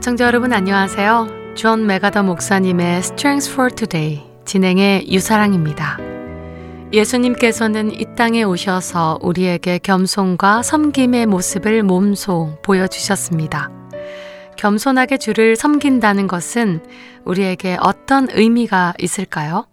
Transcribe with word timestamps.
애청자 0.00 0.24
여러분 0.24 0.54
안녕하세요. 0.54 1.54
존 1.54 1.86
맥아더 1.86 2.22
목사님의 2.22 3.00
Strength 3.00 3.52
for 3.52 3.70
Today 3.70 4.24
진행의 4.46 5.12
유사랑입니다. 5.12 5.98
예수님께서는 6.90 7.92
이 7.92 8.06
땅에 8.16 8.42
오셔서 8.42 9.18
우리에게 9.20 9.76
겸손과 9.76 10.62
섬김의 10.62 11.26
모습을 11.26 11.82
몸소 11.82 12.60
보여주셨습니다. 12.62 13.68
겸손하게 14.56 15.18
주를 15.18 15.54
섬긴다는 15.54 16.28
것은 16.28 16.82
우리에게 17.26 17.76
어떤 17.78 18.26
의미가 18.30 18.94
있을까요? 18.98 19.66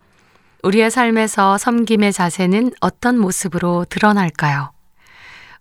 우리의 0.61 0.91
삶에서 0.91 1.57
섬김의 1.57 2.11
자세는 2.11 2.71
어떤 2.81 3.17
모습으로 3.17 3.85
드러날까요? 3.85 4.73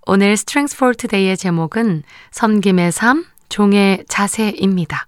오늘 0.08 0.33
Strength 0.33 0.77
for 0.77 0.97
Today의 0.97 1.36
제목은 1.36 2.03
섬김의 2.33 2.91
삶, 2.91 3.25
종의 3.48 4.05
자세입니다. 4.08 5.06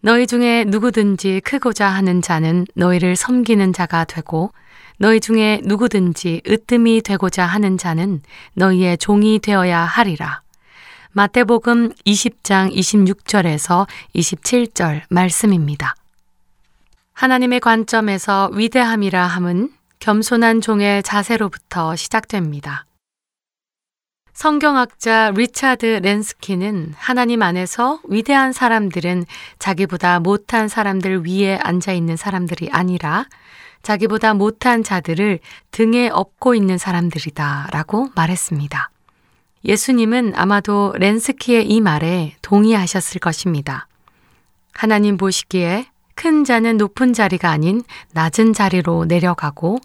너희 0.00 0.26
중에 0.26 0.64
누구든지 0.64 1.40
크고자 1.44 1.88
하는 1.88 2.22
자는 2.22 2.66
너희를 2.74 3.16
섬기는 3.16 3.72
자가 3.72 4.04
되고 4.04 4.52
너희 4.98 5.20
중에 5.20 5.60
누구든지 5.64 6.42
으뜸이 6.48 7.02
되고자 7.02 7.44
하는 7.44 7.76
자는 7.76 8.22
너희의 8.54 8.98
종이 8.98 9.38
되어야 9.38 9.80
하리라. 9.80 10.42
마태복음 11.12 11.92
20장 12.06 12.74
26절에서 12.74 13.86
27절 14.14 15.02
말씀입니다. 15.10 15.94
하나님의 17.12 17.60
관점에서 17.60 18.50
위대함이라 18.52 19.26
함은 19.26 19.70
겸손한 19.98 20.60
종의 20.60 21.02
자세로부터 21.02 21.96
시작됩니다. 21.96 22.85
성경학자 24.36 25.30
리차드 25.34 26.00
렌스키는 26.02 26.92
하나님 26.94 27.40
안에서 27.40 28.00
위대한 28.06 28.52
사람들은 28.52 29.24
자기보다 29.58 30.20
못한 30.20 30.68
사람들 30.68 31.26
위에 31.26 31.56
앉아 31.56 31.94
있는 31.94 32.18
사람들이 32.18 32.68
아니라 32.70 33.24
자기보다 33.82 34.34
못한 34.34 34.84
자들을 34.84 35.38
등에 35.70 36.10
업고 36.10 36.54
있는 36.54 36.76
사람들이다 36.76 37.68
라고 37.72 38.10
말했습니다. 38.14 38.90
예수님은 39.64 40.34
아마도 40.36 40.92
렌스키의 40.98 41.70
이 41.70 41.80
말에 41.80 42.36
동의하셨을 42.42 43.20
것입니다. 43.20 43.88
하나님 44.74 45.16
보시기에 45.16 45.86
큰 46.14 46.44
자는 46.44 46.76
높은 46.76 47.14
자리가 47.14 47.48
아닌 47.48 47.82
낮은 48.12 48.52
자리로 48.52 49.06
내려가고 49.06 49.78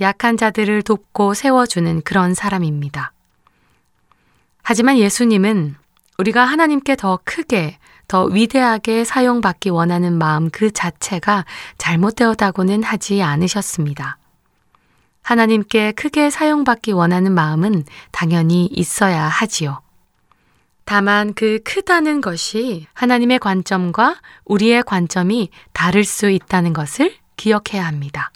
약한 0.00 0.38
자들을 0.38 0.80
돕고 0.84 1.34
세워주는 1.34 2.00
그런 2.00 2.32
사람입니다. 2.32 3.12
하지만 4.62 4.98
예수님은 4.98 5.76
우리가 6.18 6.44
하나님께 6.44 6.96
더 6.96 7.18
크게, 7.24 7.78
더 8.08 8.24
위대하게 8.24 9.04
사용받기 9.04 9.70
원하는 9.70 10.18
마음 10.18 10.50
그 10.50 10.70
자체가 10.70 11.44
잘못되었다고는 11.78 12.82
하지 12.82 13.22
않으셨습니다. 13.22 14.18
하나님께 15.22 15.92
크게 15.92 16.30
사용받기 16.30 16.92
원하는 16.92 17.32
마음은 17.32 17.84
당연히 18.10 18.66
있어야 18.66 19.24
하지요. 19.24 19.80
다만 20.84 21.34
그 21.34 21.60
크다는 21.62 22.20
것이 22.20 22.86
하나님의 22.94 23.38
관점과 23.38 24.16
우리의 24.44 24.82
관점이 24.82 25.50
다를 25.72 26.04
수 26.04 26.28
있다는 26.28 26.72
것을 26.72 27.14
기억해야 27.36 27.86
합니다. 27.86 28.32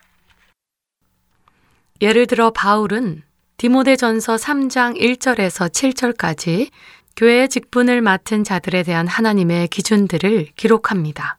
예를 2.00 2.26
들어 2.26 2.50
바울은 2.50 3.22
디모데전서 3.56 4.34
3장 4.34 4.98
1절에서 4.98 5.70
7절까지 5.70 6.70
교회의 7.16 7.48
직분을 7.48 8.02
맡은 8.02 8.42
자들에 8.42 8.82
대한 8.82 9.06
하나님의 9.06 9.68
기준들을 9.68 10.48
기록합니다. 10.56 11.38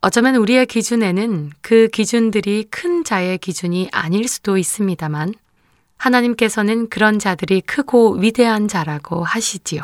어쩌면 0.00 0.34
우리의 0.34 0.66
기준에는 0.66 1.52
그 1.60 1.88
기준들이 1.88 2.66
큰 2.70 3.04
자의 3.04 3.38
기준이 3.38 3.90
아닐 3.92 4.26
수도 4.26 4.58
있습니다만 4.58 5.34
하나님께서는 5.98 6.88
그런 6.88 7.18
자들이 7.18 7.60
크고 7.60 8.14
위대한 8.14 8.66
자라고 8.66 9.22
하시지요. 9.22 9.82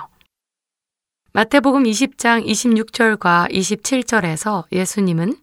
마태복음 1.33 1.85
20장 1.85 2.45
26절과 2.45 3.53
27절에서 3.53 4.65
예수님은 4.73 5.37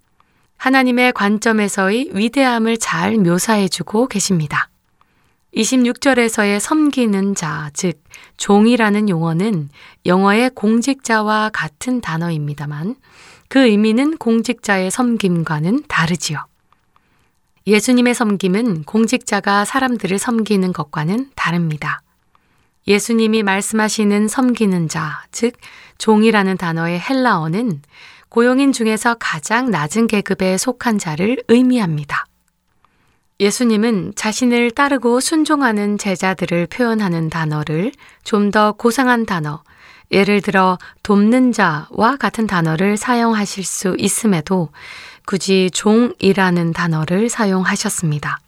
하나님의 0.57 1.13
관점에서의 1.13 2.09
위대함을 2.13 2.77
잘 2.77 3.17
묘사해 3.17 3.69
주고 3.69 4.07
계십니다. 4.07 4.69
26절에서의 5.55 6.59
섬기는 6.59 7.35
자, 7.35 7.69
즉, 7.73 8.01
종이라는 8.37 9.09
용어는 9.09 9.69
영어의 10.05 10.49
공직자와 10.55 11.51
같은 11.53 12.01
단어입니다만 12.01 12.95
그 13.47 13.59
의미는 13.59 14.17
공직자의 14.17 14.89
섬김과는 14.89 15.83
다르지요. 15.87 16.45
예수님의 17.67 18.13
섬김은 18.15 18.83
공직자가 18.83 19.63
사람들을 19.63 20.17
섬기는 20.17 20.73
것과는 20.73 21.29
다릅니다. 21.35 22.01
예수님이 22.87 23.43
말씀하시는 23.43 24.27
섬기는 24.27 24.87
자, 24.89 25.23
즉, 25.31 25.53
종이라는 25.99 26.57
단어의 26.57 26.99
헬라어는 26.99 27.81
고용인 28.29 28.71
중에서 28.73 29.15
가장 29.19 29.69
낮은 29.69 30.07
계급에 30.07 30.57
속한 30.57 30.97
자를 30.97 31.41
의미합니다. 31.47 32.25
예수님은 33.39 34.13
자신을 34.15 34.71
따르고 34.71 35.19
순종하는 35.19 35.97
제자들을 35.97 36.67
표현하는 36.67 37.29
단어를 37.29 37.91
좀 38.23 38.51
더 38.51 38.73
고상한 38.73 39.25
단어, 39.25 39.63
예를 40.11 40.41
들어 40.41 40.77
돕는 41.01 41.51
자와 41.51 42.17
같은 42.19 42.45
단어를 42.45 42.97
사용하실 42.97 43.63
수 43.63 43.95
있음에도 43.97 44.69
굳이 45.25 45.71
종이라는 45.73 46.73
단어를 46.73 47.29
사용하셨습니다. 47.29 48.39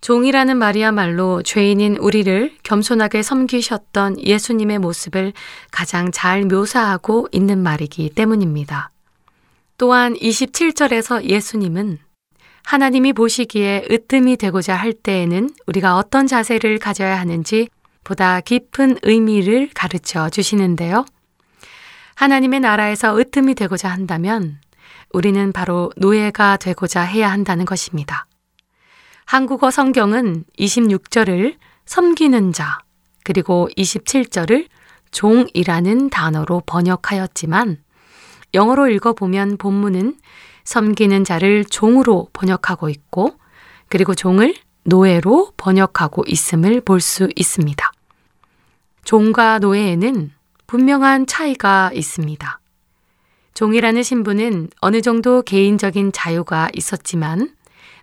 종이라는 0.00 0.56
말이야말로 0.56 1.42
죄인인 1.42 1.96
우리를 1.96 2.56
겸손하게 2.62 3.22
섬기셨던 3.22 4.20
예수님의 4.24 4.78
모습을 4.78 5.32
가장 5.70 6.10
잘 6.10 6.44
묘사하고 6.44 7.28
있는 7.30 7.62
말이기 7.62 8.10
때문입니다. 8.10 8.90
또한 9.78 10.14
27절에서 10.14 11.24
예수님은 11.24 11.98
하나님이 12.64 13.12
보시기에 13.12 13.86
으뜸이 13.90 14.36
되고자 14.36 14.74
할 14.74 14.92
때에는 14.92 15.50
우리가 15.66 15.96
어떤 15.96 16.26
자세를 16.26 16.78
가져야 16.78 17.18
하는지 17.18 17.68
보다 18.04 18.40
깊은 18.40 18.98
의미를 19.02 19.70
가르쳐 19.74 20.28
주시는데요. 20.30 21.04
하나님의 22.14 22.60
나라에서 22.60 23.18
으뜸이 23.18 23.54
되고자 23.54 23.88
한다면 23.88 24.60
우리는 25.12 25.52
바로 25.52 25.90
노예가 25.96 26.56
되고자 26.56 27.02
해야 27.02 27.30
한다는 27.30 27.64
것입니다. 27.64 28.26
한국어 29.24 29.70
성경은 29.70 30.44
26절을 30.58 31.56
섬기는 31.86 32.52
자, 32.52 32.80
그리고 33.24 33.68
27절을 33.76 34.68
종이라는 35.10 36.10
단어로 36.10 36.62
번역하였지만 36.66 37.78
영어로 38.54 38.88
읽어보면 38.88 39.58
본문은 39.58 40.16
섬기는 40.64 41.24
자를 41.24 41.64
종으로 41.64 42.28
번역하고 42.32 42.88
있고 42.88 43.34
그리고 43.88 44.14
종을 44.14 44.54
노예로 44.84 45.52
번역하고 45.56 46.24
있음을 46.26 46.80
볼 46.80 47.00
수 47.00 47.28
있습니다. 47.36 47.92
종과 49.04 49.58
노예에는 49.58 50.32
분명한 50.66 51.26
차이가 51.26 51.90
있습니다. 51.92 52.60
종이라는 53.54 54.02
신분은 54.02 54.70
어느 54.80 55.02
정도 55.02 55.42
개인적인 55.42 56.12
자유가 56.12 56.68
있었지만 56.74 57.54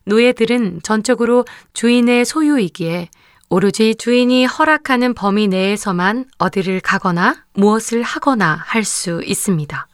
노예들은 0.06 0.82
전적으로 0.84 1.46
주인의 1.74 2.26
소유이기에 2.26 3.10
오로지 3.50 3.96
주인이 3.96 4.46
허락하는 4.46 5.16
범위 5.16 5.48
내에서만 5.48 6.26
어디를 6.38 6.82
가거나 6.82 7.44
무엇을 7.54 8.04
하거나 8.04 8.62
할 8.64 8.84
수 8.84 9.22
있습니다. 9.26 9.89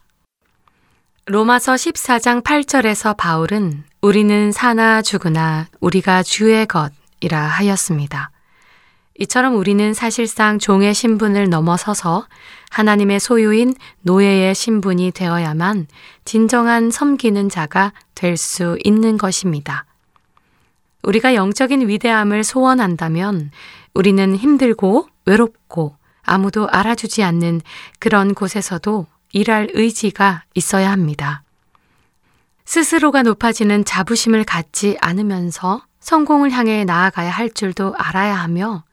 로마서 1.28 1.74
14장 1.74 2.44
8절에서 2.44 3.18
바울은 3.18 3.84
우리는 4.00 4.52
사나 4.52 5.02
죽으나 5.02 5.66
우리가 5.80 6.22
주의 6.22 6.68
것이라 6.68 7.42
하였습니다. 7.42 8.30
이처럼 9.18 9.56
우리는 9.56 9.96
사실상 9.96 10.60
종의 10.60 10.94
신분을 10.94 11.50
넘어서서 11.50 12.28
하나님의 12.70 13.20
소유인 13.20 13.74
노예의 14.02 14.54
신분이 14.54 15.14
되어야만 15.16 15.88
진정한 16.26 16.92
섬기는 16.92 17.50
자가 17.50 17.92
될 18.14 18.38
수 18.38 18.78
있는 18.84 19.18
것입니다. 19.18 19.86
우리가 21.02 21.34
영적인 21.34 21.88
위대함을 21.88 22.44
소원한다면 22.44 23.50
우리는 23.96 24.36
힘들고 24.36 25.08
외롭고 25.26 25.96
아무도 26.22 26.70
알아주지 26.70 27.24
않는 27.24 27.62
그런 27.98 28.36
곳에서도 28.36 29.08
일할 29.36 29.68
의지가 29.74 30.46
있어야 30.54 30.90
합니다. 30.94 31.44
스스로가 32.64 33.22
높아지는 33.22 33.84
자부심을 33.84 34.46
갖지 34.46 34.98
않으면서 35.02 35.84
성공을 36.00 36.52
향해 36.52 36.86
나아가야 36.86 37.32
할 37.32 37.50
줄도 37.50 37.96
알아야 37.98 38.34
하며 38.34 38.86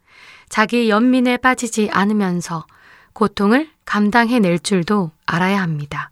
자기 0.48 0.90
연민에 0.90 1.36
빠지지 1.36 1.90
않으면서 1.92 2.66
고통을 3.12 3.70
감당해 3.84 4.40
낼 4.40 4.58
줄도 4.58 5.12
알아야 5.26 5.62
합니다. 5.62 6.10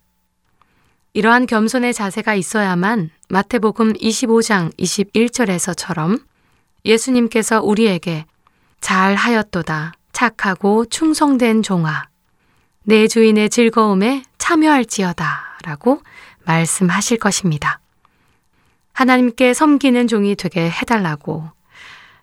이러한 1.13 1.47
겸손의 1.47 1.93
자세가 1.93 2.37
있어야만 2.37 3.11
마태복음 3.31 3.95
25장 3.95 4.73
21절에서처럼 4.79 6.23
예수님께서 6.85 7.63
우리에게 7.63 8.27
잘 8.81 9.17
하였도다 9.17 9.95
착하고 10.13 10.85
충성된 10.85 11.65
종아 11.65 12.10
내 12.91 13.07
주인의 13.07 13.51
즐거움에 13.51 14.25
참여할지어다 14.39 15.59
라고 15.65 16.03
말씀하실 16.45 17.19
것입니다. 17.19 17.79
하나님께 18.93 19.55
섬기는 19.55 20.09
종이 20.09 20.35
되게 20.35 20.69
해달라고 20.69 21.45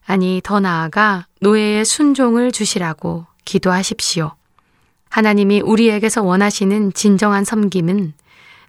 아니, 0.05 0.41
더 0.43 0.59
나아가 0.59 1.25
노예의 1.39 1.85
순종을 1.85 2.51
주시라고 2.51 3.25
기도하십시오. 3.45 4.33
하나님이 5.09 5.61
우리에게서 5.61 6.23
원하시는 6.23 6.91
진정한 6.91 7.45
섬김은 7.45 8.13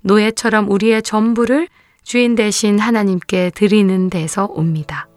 노예처럼 0.02 0.70
우리의 0.70 1.02
전부를 1.02 1.66
주인 2.04 2.36
대신 2.36 2.78
하나님께 2.78 3.50
드리는 3.56 4.08
데서 4.08 4.44
옵니다. 4.44 5.08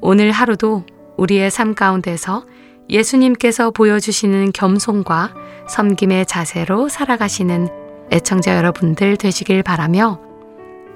오늘 0.00 0.30
하루도 0.30 0.86
우리의 1.16 1.50
삶 1.50 1.74
가운데서 1.74 2.44
예수님께서 2.88 3.70
보여주시는 3.70 4.52
겸손과 4.52 5.34
섬김의 5.68 6.26
자세로 6.26 6.88
살아가시는 6.88 7.68
애청자 8.12 8.56
여러분들 8.56 9.16
되시길 9.16 9.62
바라며 9.62 10.20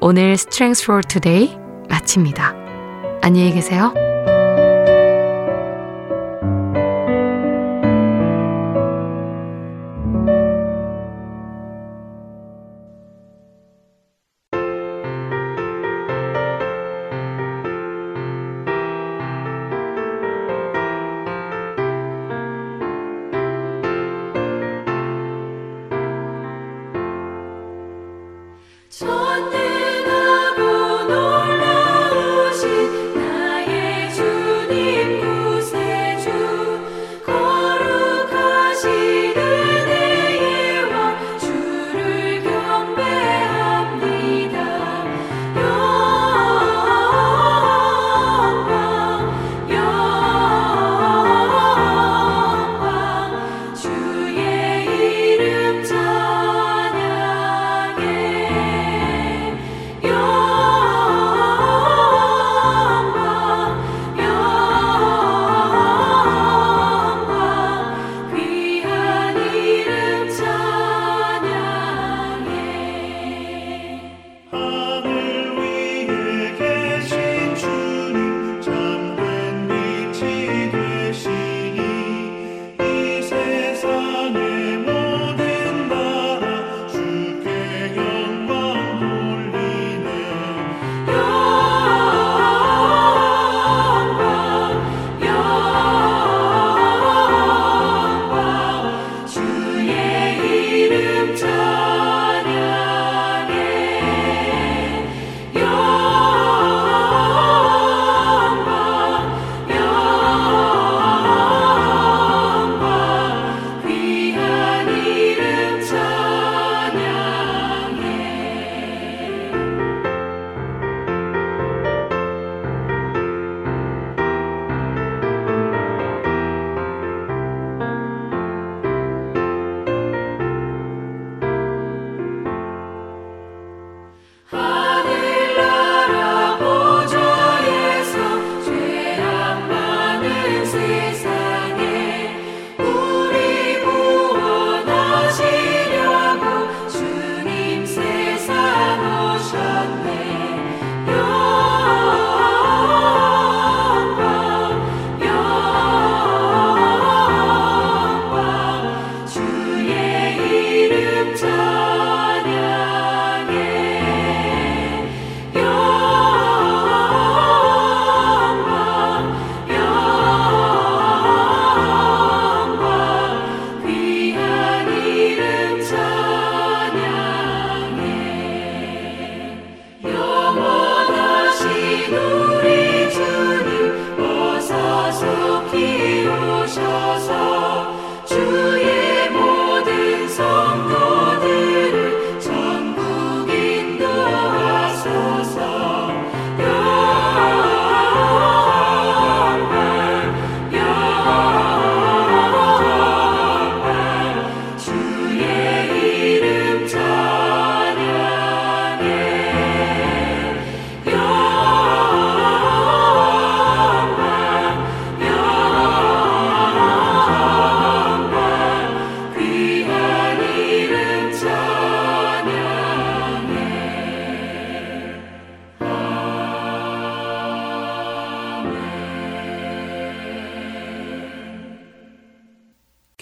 오늘 0.00 0.32
Strength 0.32 0.84
for 0.84 1.02
Today 1.02 1.56
마칩니다. 1.88 2.54
안녕히 3.22 3.52
계세요. 3.52 3.92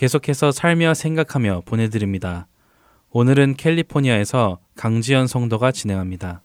계속해서 0.08 0.52
살며 0.52 0.94
생각하며 0.94 1.64
보내드립니다. 1.66 2.46
오늘은 3.10 3.56
캘리포니아에서 3.56 4.58
강지연 4.74 5.26
성도가 5.26 5.70
진행합니다. 5.70 6.42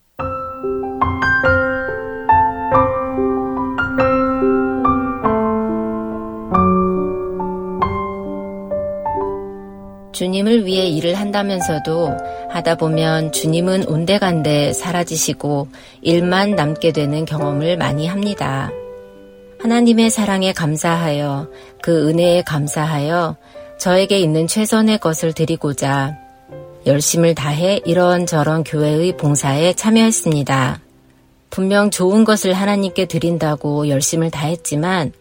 주님을 10.11 10.65
위해 10.65 10.87
일을 10.87 11.15
한다면서도 11.15 12.17
하다 12.49 12.75
보면 12.75 13.31
주님은 13.31 13.87
온데간데 13.87 14.73
사라지시고 14.73 15.69
일만 16.01 16.51
남게 16.51 16.91
되는 16.91 17.23
경험을 17.25 17.77
많이 17.77 18.07
합니다. 18.07 18.69
하나님의 19.63 20.09
사랑에 20.09 20.51
감사하여 20.51 21.47
그 21.81 22.09
은혜에 22.09 22.41
감사하여 22.41 23.37
저에게 23.79 24.19
있는 24.19 24.45
최선의 24.45 24.97
것을 24.97 25.31
드리고자 25.31 26.17
열심을 26.85 27.33
다해 27.33 27.79
이런저런 27.85 28.65
교회의 28.65 29.15
봉사에 29.15 29.71
참여했습니다. 29.71 30.81
분명 31.49 31.91
좋은 31.91 32.25
것을 32.25 32.51
하나님께 32.51 33.05
드린다고 33.05 33.87
열심을 33.87 34.31
다했지만 34.31 35.13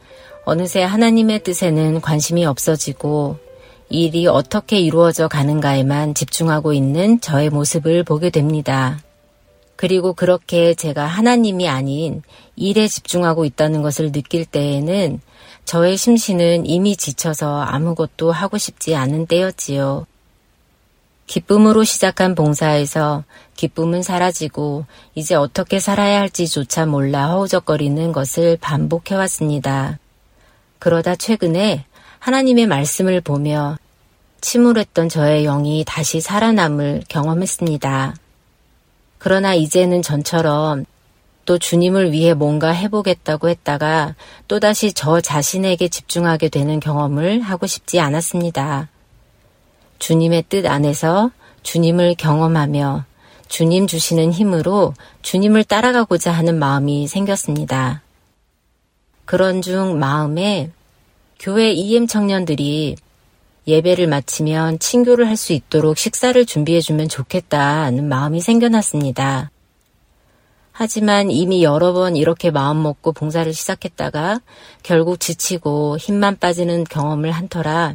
어느새 0.44 0.82
하나님의 0.82 1.44
뜻에는 1.44 2.00
관심이 2.00 2.44
없어지고 2.44 3.36
일이 3.90 4.26
어떻게 4.26 4.80
이루어져 4.80 5.28
가는가에만 5.28 6.14
집중하고 6.14 6.72
있는 6.72 7.20
저의 7.20 7.48
모습을 7.48 8.02
보게 8.02 8.30
됩니다. 8.30 8.98
그리고 9.82 10.12
그렇게 10.12 10.74
제가 10.74 11.06
하나님이 11.06 11.68
아닌 11.68 12.22
일에 12.54 12.86
집중하고 12.86 13.44
있다는 13.44 13.82
것을 13.82 14.12
느낄 14.12 14.44
때에는 14.44 15.20
저의 15.64 15.96
심신은 15.96 16.66
이미 16.66 16.94
지쳐서 16.94 17.62
아무것도 17.62 18.30
하고 18.30 18.58
싶지 18.58 18.94
않은 18.94 19.26
때였지요. 19.26 20.06
기쁨으로 21.26 21.82
시작한 21.82 22.36
봉사에서 22.36 23.24
기쁨은 23.56 24.04
사라지고 24.04 24.86
이제 25.16 25.34
어떻게 25.34 25.80
살아야 25.80 26.20
할지조차 26.20 26.86
몰라 26.86 27.32
허우적거리는 27.32 28.12
것을 28.12 28.58
반복해왔습니다. 28.60 29.98
그러다 30.78 31.16
최근에 31.16 31.86
하나님의 32.20 32.68
말씀을 32.68 33.20
보며 33.20 33.78
침울했던 34.42 35.08
저의 35.08 35.42
영이 35.42 35.82
다시 35.84 36.20
살아남을 36.20 37.02
경험했습니다. 37.08 38.21
그러나 39.24 39.54
이제는 39.54 40.02
전처럼 40.02 40.84
또 41.44 41.56
주님을 41.56 42.10
위해 42.10 42.34
뭔가 42.34 42.70
해보겠다고 42.70 43.50
했다가 43.50 44.16
또다시 44.48 44.92
저 44.92 45.20
자신에게 45.20 45.86
집중하게 45.86 46.48
되는 46.48 46.80
경험을 46.80 47.40
하고 47.40 47.68
싶지 47.68 48.00
않았습니다. 48.00 48.88
주님의 50.00 50.46
뜻 50.48 50.66
안에서 50.66 51.30
주님을 51.62 52.16
경험하며 52.16 53.04
주님 53.46 53.86
주시는 53.86 54.32
힘으로 54.32 54.92
주님을 55.22 55.62
따라가고자 55.62 56.32
하는 56.32 56.58
마음이 56.58 57.06
생겼습니다. 57.06 58.02
그런 59.24 59.62
중 59.62 60.00
마음에 60.00 60.72
교회 61.38 61.70
EM 61.70 62.08
청년들이 62.08 62.96
예배를 63.66 64.06
마치면 64.08 64.78
친교를 64.78 65.28
할 65.28 65.36
수 65.36 65.52
있도록 65.52 65.98
식사를 65.98 66.44
준비해주면 66.44 67.08
좋겠다는 67.08 68.08
마음이 68.08 68.40
생겨났습니다. 68.40 69.50
하지만 70.72 71.30
이미 71.30 71.62
여러 71.62 71.92
번 71.92 72.16
이렇게 72.16 72.50
마음 72.50 72.82
먹고 72.82 73.12
봉사를 73.12 73.52
시작했다가 73.52 74.40
결국 74.82 75.20
지치고 75.20 75.98
힘만 75.98 76.38
빠지는 76.38 76.84
경험을 76.84 77.30
한 77.30 77.48
터라 77.48 77.94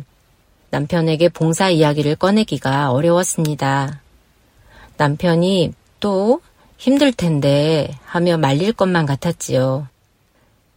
남편에게 0.70 1.30
봉사 1.30 1.70
이야기를 1.70 2.18
꺼내기가 2.18 2.92
어려웠습니다. 2.92 4.02
남편이 4.98 5.74
또 6.00 6.42
힘들 6.78 7.12
텐데 7.12 7.98
하며 8.06 8.38
말릴 8.38 8.74
것만 8.74 9.06
같았지요. 9.06 9.88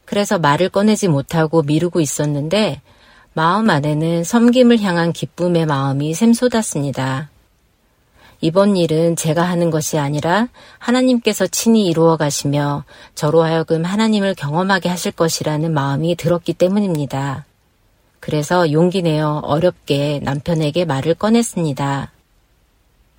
그래서 0.04 0.38
말을 0.38 0.70
꺼내지 0.70 1.08
못하고 1.08 1.62
미루고 1.62 2.00
있었는데 2.00 2.80
마음 3.32 3.70
안에는 3.70 4.24
섬김을 4.24 4.80
향한 4.80 5.12
기쁨의 5.12 5.66
마음이 5.66 6.14
샘솟았습니다. 6.14 7.30
이번 8.40 8.76
일은 8.76 9.16
제가 9.16 9.42
하는 9.42 9.70
것이 9.70 9.98
아니라 9.98 10.48
하나님께서 10.78 11.46
친히 11.46 11.86
이루어 11.86 12.16
가시며 12.16 12.84
저로 13.14 13.42
하여금 13.42 13.84
하나님을 13.84 14.34
경험하게 14.34 14.88
하실 14.88 15.12
것이라는 15.12 15.72
마음이 15.72 16.16
들었기 16.16 16.54
때문입니다. 16.54 17.44
그래서 18.18 18.72
용기 18.72 19.02
내어 19.02 19.40
어렵게 19.44 20.20
남편에게 20.22 20.84
말을 20.84 21.14
꺼냈습니다. 21.14 22.10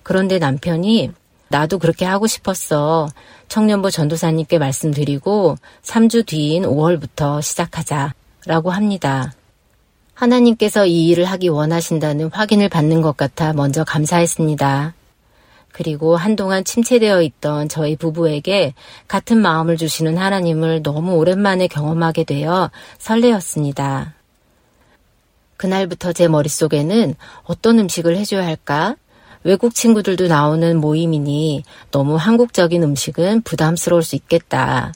그런데 0.02 0.38
남편이 0.38 1.12
나도 1.48 1.78
그렇게 1.78 2.04
하고 2.04 2.26
싶었어. 2.26 3.08
청년부 3.48 3.90
전도사님께 3.90 4.58
말씀드리고 4.58 5.56
3주 5.82 6.26
뒤인 6.26 6.64
5월부터 6.64 7.40
시작하자. 7.42 8.14
라고 8.46 8.70
합니다. 8.70 9.32
하나님께서 10.22 10.86
이 10.86 11.08
일을 11.08 11.24
하기 11.24 11.48
원하신다는 11.48 12.30
확인을 12.32 12.68
받는 12.68 13.02
것 13.02 13.16
같아 13.16 13.52
먼저 13.52 13.82
감사했습니다. 13.82 14.94
그리고 15.72 16.16
한동안 16.16 16.62
침체되어 16.64 17.22
있던 17.22 17.68
저희 17.68 17.96
부부에게 17.96 18.74
같은 19.08 19.38
마음을 19.38 19.76
주시는 19.76 20.18
하나님을 20.18 20.82
너무 20.82 21.14
오랜만에 21.14 21.66
경험하게 21.66 22.24
되어 22.24 22.70
설레었습니다. 22.98 24.14
그날부터 25.56 26.12
제 26.12 26.28
머릿속에는 26.28 27.14
어떤 27.44 27.78
음식을 27.80 28.16
해줘야 28.16 28.46
할까? 28.46 28.94
외국 29.44 29.74
친구들도 29.74 30.28
나오는 30.28 30.76
모임이니 30.80 31.64
너무 31.90 32.14
한국적인 32.14 32.82
음식은 32.84 33.42
부담스러울 33.42 34.04
수 34.04 34.14
있겠다. 34.14 34.92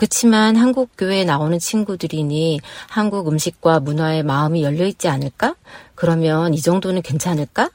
그치만 0.00 0.56
한국 0.56 0.92
교회에 0.96 1.24
나오는 1.24 1.58
친구들이니 1.58 2.60
한국 2.88 3.28
음식과 3.28 3.80
문화에 3.80 4.22
마음이 4.22 4.62
열려 4.62 4.86
있지 4.86 5.08
않을까? 5.08 5.56
그러면 5.94 6.54
이 6.54 6.62
정도는 6.62 7.02
괜찮을까? 7.02 7.70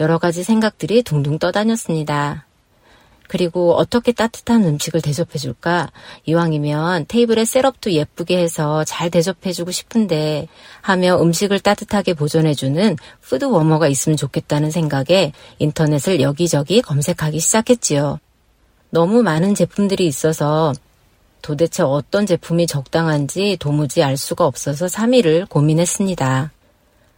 여러 0.00 0.18
가지 0.18 0.42
생각들이 0.42 1.04
둥둥 1.04 1.38
떠다녔습니다. 1.38 2.46
그리고 3.28 3.76
어떻게 3.76 4.10
따뜻한 4.10 4.64
음식을 4.64 5.02
대접해줄까? 5.02 5.92
이왕이면 6.24 7.04
테이블에 7.06 7.44
setup도 7.44 7.92
예쁘게 7.92 8.38
해서 8.38 8.82
잘 8.82 9.08
대접해주고 9.08 9.70
싶은데 9.70 10.48
하며 10.80 11.22
음식을 11.22 11.60
따뜻하게 11.60 12.14
보존해주는 12.14 12.96
food 13.20 13.44
warmer가 13.44 13.86
있으면 13.86 14.16
좋겠다는 14.16 14.72
생각에 14.72 15.30
인터넷을 15.60 16.22
여기저기 16.22 16.82
검색하기 16.82 17.38
시작했지요. 17.38 18.18
너무 18.90 19.22
많은 19.22 19.54
제품들이 19.54 20.08
있어서 20.08 20.72
도대체 21.42 21.82
어떤 21.82 22.26
제품이 22.26 22.66
적당한지 22.66 23.56
도무지 23.60 24.02
알 24.02 24.16
수가 24.16 24.46
없어서 24.46 24.86
3일을 24.86 25.48
고민했습니다. 25.48 26.52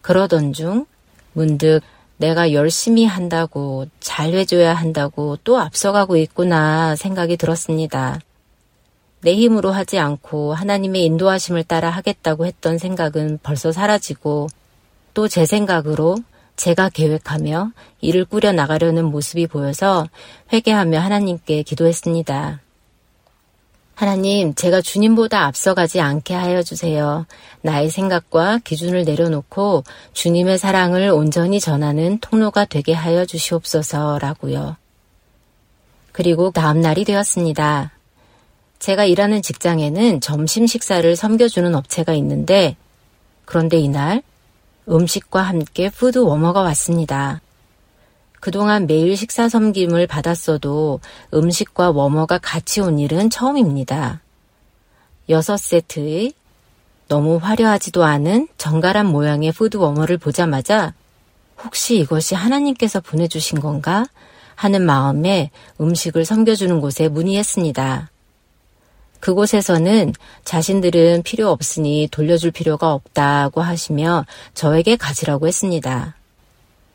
그러던 0.03 0.53
중 0.53 0.87
문득 1.33 1.81
내가 2.17 2.53
열심히 2.53 3.07
한다고 3.07 3.87
잘 3.99 4.35
해줘야 4.35 4.75
한다고 4.75 5.39
또 5.43 5.59
앞서가고 5.59 6.17
있구나 6.17 6.95
생각이 6.97 7.37
들었습니다. 7.37 8.21
내 9.23 9.35
힘으로 9.35 9.71
하지 9.71 9.99
않고 9.99 10.55
하나님의 10.55 11.05
인도하심을 11.05 11.65
따라 11.65 11.91
하겠다고 11.91 12.47
했던 12.47 12.79
생각은 12.79 13.39
벌써 13.43 13.73
사라지고 13.73 14.49
또 15.15 15.29
제 15.29 15.45
생각으로 15.45 16.17
제가 16.57 16.91
계획하며 16.91 17.73
일을 18.01 18.25
꾸려 18.27 18.53
나가려는 18.53 19.07
모습이 19.07 19.47
보여서 19.47 20.09
회개하며 20.53 20.99
하나님께 20.99 21.63
기도했습니다. 21.63 22.61
하나님, 24.01 24.55
제가 24.55 24.81
주님보다 24.81 25.45
앞서가지 25.45 26.01
않게 26.01 26.33
하여 26.33 26.63
주세요. 26.63 27.27
나의 27.61 27.91
생각과 27.91 28.61
기준을 28.65 29.05
내려놓고 29.05 29.85
주님의 30.15 30.57
사랑을 30.57 31.11
온전히 31.11 31.61
전하는 31.61 32.19
통로가 32.19 32.65
되게 32.65 32.95
하여 32.95 33.27
주시옵소서라고요. 33.27 34.77
그리고 36.13 36.51
다음 36.51 36.81
날이 36.81 37.05
되었습니다. 37.05 37.93
제가 38.79 39.05
일하는 39.05 39.43
직장에는 39.43 40.23
점심 40.23 40.67
식사를 40.67 41.15
섬겨주는 41.15 41.75
업체가 41.75 42.15
있는데, 42.15 42.77
그런데 43.45 43.77
이날 43.77 44.23
음식과 44.89 45.43
함께 45.43 45.91
food 45.91 46.21
warmer가 46.21 46.63
왔습니다. 46.63 47.43
그동안 48.41 48.87
매일 48.87 49.17
식사 49.17 49.49
섬김을 49.49 50.07
받았어도 50.07 51.01
음식과 51.33 51.91
warmer가 51.91 52.39
같이 52.39 52.81
온 52.81 52.99
일은 52.99 53.31
처음입니다. 53.31 54.21
여섯 55.29 55.57
세트의 55.59 56.33
너무 57.09 57.37
화려하지도 57.37 58.05
않은 58.05 58.49
정갈한 58.57 59.07
모양의 59.07 59.53
푸드 59.53 59.77
워머를 59.77 60.17
보자마자 60.17 60.95
혹시 61.63 61.99
이것이 61.99 62.35
하나님께서 62.35 63.01
보내주신 63.01 63.61
건가? 63.61 64.07
하는 64.55 64.85
마음에 64.85 65.51
음식을 65.81 66.27
섬겨주는 66.27 66.81
곳에 66.83 67.09
문의했습니다. 67.09 68.11
그곳에서는 69.21 70.13
자신들은 70.45 71.23
필요 71.23 71.51
없으니 71.51 72.09
돌려줄 72.11 72.51
필요가 72.51 72.93
없다고 72.93 73.63
하시며 73.63 74.27
저에게 74.53 74.97
가지라고 74.97 75.47
했습니다. 75.47 76.15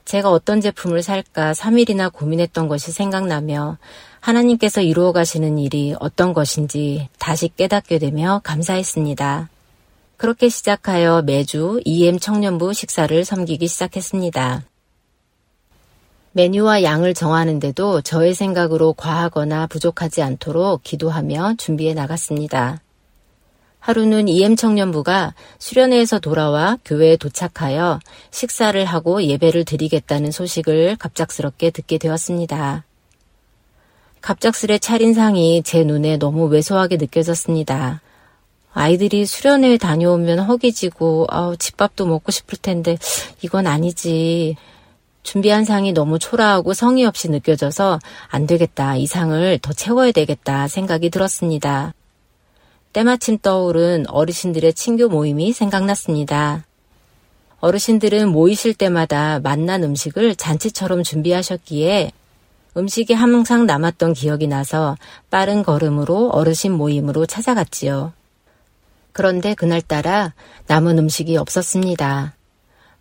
제가 0.05 0.31
어떤 0.31 0.61
제품을 0.61 1.01
살까 1.01 1.53
3일이나 1.53 2.13
고민했던 2.13 2.67
것이 2.67 2.91
생각나며 2.91 3.77
하나님께서 4.19 4.81
이루어 4.81 5.11
가시는 5.11 5.57
일이 5.57 5.95
어떤 5.99 6.33
것인지 6.33 7.09
다시 7.17 7.49
깨닫게 7.49 7.97
되며 7.99 8.39
감사했습니다. 8.43 9.49
그렇게 10.17 10.47
시작하여 10.47 11.23
매주 11.23 11.81
EM 11.83 12.19
청년부 12.19 12.73
식사를 12.73 13.25
섬기기 13.25 13.67
시작했습니다. 13.67 14.63
메뉴와 16.31 16.83
양을 16.83 17.13
정하는데도 17.13 18.01
저의 18.01 18.33
생각으로 18.33 18.93
과하거나 18.93 19.67
부족하지 19.67 20.21
않도록 20.21 20.83
기도하며 20.83 21.55
준비해 21.57 21.93
나갔습니다. 21.93 22.81
하루는 23.85 24.27
EM 24.27 24.55
청년부가 24.55 25.35
수련회에서 25.59 26.17
돌아와 26.17 26.75
교회에 26.83 27.17
도착하여 27.17 27.99
식사를 28.31 28.83
하고 28.83 29.21
예배를 29.21 29.63
드리겠다는 29.63 30.31
소식을 30.31 30.95
갑작스럽게 30.95 31.69
듣게 31.69 31.99
되었습니다. 31.99 32.83
갑작스레 34.21 34.79
차린 34.79 35.13
상이 35.13 35.61
제 35.63 35.83
눈에 35.83 36.17
너무 36.17 36.45
왜소하게 36.45 36.97
느껴졌습니다. 36.97 38.01
아이들이 38.73 39.27
수련회에 39.27 39.77
다녀오면 39.77 40.39
허기지고 40.39 41.27
아우 41.29 41.55
집밥도 41.55 42.07
먹고 42.07 42.31
싶을 42.31 42.57
텐데 42.57 42.97
이건 43.43 43.67
아니지. 43.67 44.55
준비한 45.21 45.63
상이 45.63 45.93
너무 45.93 46.17
초라하고 46.17 46.73
성의 46.73 47.05
없이 47.05 47.29
느껴져서 47.29 47.99
안 48.29 48.47
되겠다. 48.47 48.95
이 48.95 49.05
상을 49.05 49.59
더 49.59 49.73
채워야 49.73 50.11
되겠다 50.11 50.67
생각이 50.67 51.11
들었습니다. 51.11 51.93
때마침 52.95 53.39
떠오른 53.39 54.05
어르신들의 54.07 54.73
친교 54.73 55.09
모임이 55.09 55.51
생각났습니다. 55.51 56.63
어르신들은 57.59 58.29
모이실 58.29 58.73
때마다 58.73 59.41
만난 59.41 59.83
음식을 59.83 60.37
잔치처럼 60.37 61.03
준비하셨기에 61.03 62.13
음식이 62.77 63.11
항상 63.11 63.65
남았던 63.65 64.13
기억이 64.13 64.47
나서 64.47 64.95
빠른 65.29 65.61
걸음으로 65.61 66.29
어르신 66.29 66.71
모임으로 66.71 67.25
찾아갔지요. 67.25 68.13
그런데 69.11 69.55
그날따라 69.55 70.33
남은 70.67 70.97
음식이 70.97 71.35
없었습니다. 71.35 72.33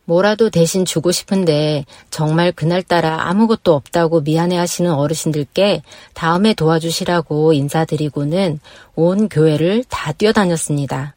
뭐라도 0.05 0.51
대신 0.51 0.85
주고 0.85 1.13
싶은데 1.13 1.87
정말 2.11 2.53
그날따라 2.53 3.29
아무것도 3.29 3.75
없다고 3.75 4.21
미안해 4.21 4.57
하시는 4.57 4.93
어르신들께 4.93 5.83
다음에 6.13 6.55
도와주시라고 6.55 7.53
인사드리고는 7.55 8.61
온 8.95 9.29
교회를 9.29 9.85
다 9.89 10.13
뛰어다녔습니다. 10.13 11.15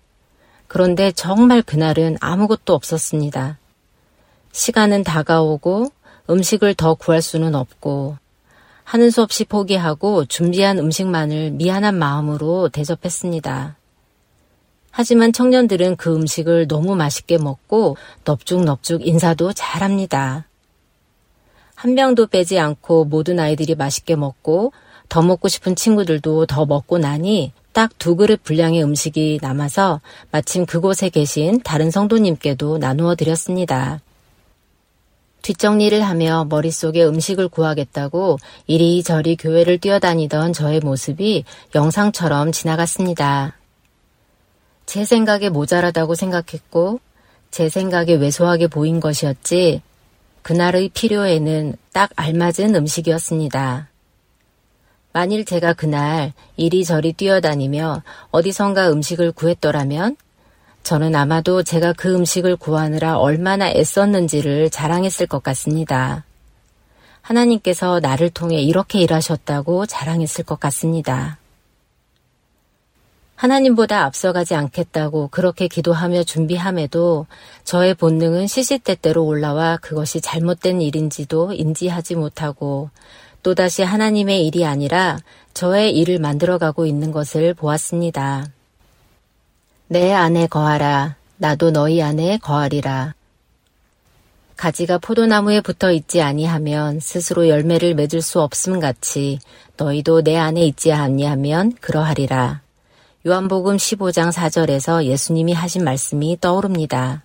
그런데 0.67 1.11
정말 1.11 1.61
그날은 1.61 2.17
아무것도 2.19 2.73
없었습니다. 2.73 3.57
시간은 4.51 5.03
다가오고 5.03 5.91
음식을 6.29 6.73
더 6.73 6.93
구할 6.95 7.21
수는 7.21 7.55
없고 7.55 8.17
하는 8.83 9.11
수 9.11 9.21
없이 9.21 9.43
포기하고 9.43 10.25
준비한 10.25 10.79
음식만을 10.79 11.51
미안한 11.51 11.95
마음으로 11.95 12.69
대접했습니다. 12.69 13.75
하지만 14.97 15.31
청년들은 15.31 15.95
그 15.95 16.15
음식을 16.15 16.67
너무 16.67 16.95
맛있게 16.95 17.37
먹고 17.37 17.97
넙죽넙죽 18.25 19.05
인사도 19.05 19.53
잘합니다. 19.53 20.47
한 21.75 21.93
명도 21.93 22.25
빼지 22.25 22.57
않고 22.57 23.05
모든 23.05 23.39
아이들이 23.39 23.75
맛있게 23.75 24.15
먹고 24.15 24.73
더 25.07 25.21
먹고 25.21 25.49
싶은 25.49 25.75
친구들도 25.75 26.47
더 26.47 26.65
먹고 26.65 26.97
나니 26.97 27.51
딱 27.73 27.91
두 27.99 28.15
그릇 28.15 28.43
분량의 28.43 28.83
음식이 28.83 29.37
남아서 29.39 30.01
마침 30.31 30.65
그곳에 30.65 31.09
계신 31.09 31.61
다른 31.61 31.91
성도님께도 31.91 32.79
나누어 32.79 33.13
드렸습니다. 33.13 34.01
뒷정리를 35.43 36.01
하며 36.01 36.47
머릿속에 36.49 37.05
음식을 37.05 37.49
구하겠다고 37.49 38.39
이리저리 38.65 39.35
교회를 39.35 39.77
뛰어다니던 39.77 40.53
저의 40.53 40.79
모습이 40.79 41.43
영상처럼 41.75 42.51
지나갔습니다. 42.51 43.53
제 44.87 45.03
생각에 45.03 45.49
모자라다고 45.49 46.15
생각했고 46.15 47.01
제 47.51 47.69
생각에 47.69 48.13
왜소하게 48.13 48.67
보인 48.67 48.99
것이었지 49.01 49.81
그날의 50.41 50.89
필요에는 50.89 51.75
딱 51.91 52.09
알맞은 52.15 52.73
음식이었습니다. 52.73 53.89
만일 55.11 55.43
제가 55.43 55.73
그날 55.73 56.31
이리저리 56.55 57.13
뛰어다니며 57.13 58.01
어디선가 58.31 58.89
음식을 58.91 59.33
구했더라면 59.33 60.15
저는 60.83 61.15
아마도 61.15 61.63
제가 61.63 61.91
그 61.91 62.15
음식을 62.15 62.55
구하느라 62.55 63.17
얼마나 63.17 63.67
애썼는지를 63.67 64.69
자랑했을 64.69 65.27
것 65.27 65.43
같습니다. 65.43 66.23
하나님께서 67.21 67.99
나를 67.99 68.29
통해 68.29 68.61
이렇게 68.61 68.99
일하셨다고 68.99 69.85
자랑했을 69.85 70.45
것 70.45 70.61
같습니다. 70.61 71.39
하나님보다 73.37 74.03
앞서가지 74.03 74.55
않겠다고 74.55 75.29
그렇게 75.29 75.67
기도하며 75.67 76.23
준비함에도 76.23 77.27
저의 77.63 77.93
본능은 77.93 78.47
시시때때로 78.47 79.23
올라와 79.23 79.77
그것이 79.77 80.21
잘못된 80.21 80.81
일인지도 80.81 81.53
인지하지 81.53 82.15
못하고 82.15 82.89
또다시 83.43 83.83
하나님의 83.83 84.45
일이 84.45 84.65
아니라 84.65 85.19
저의 85.53 85.95
일을 85.95 86.17
만들어가고 86.17 86.87
있는 86.87 87.11
것을 87.11 87.53
보았습니다. 87.53 88.47
내 89.87 90.11
안에 90.11 90.47
거하라. 90.47 91.15
나도 91.37 91.71
너희 91.71 92.01
안에 92.01 92.39
거하리라. 92.39 93.13
가지가 94.57 94.97
포도나무에 94.97 95.61
붙어 95.61 95.91
있지 95.91 96.23
아니하면 96.23 96.99
스스로 96.99 97.47
열매를 97.47 97.93
맺을 97.93 98.23
수 98.23 98.41
없음 98.41 98.79
같이 98.79 99.37
너희도 99.77 100.23
내 100.23 100.35
안에 100.35 100.63
있지 100.65 100.91
아니하면 100.91 101.73
그러하리라. 101.79 102.66
요한복음 103.27 103.75
15장 103.75 104.31
4절에서 104.31 105.03
예수님이 105.03 105.51
하신 105.51 105.83
말씀이 105.83 106.37
떠오릅니다. 106.39 107.23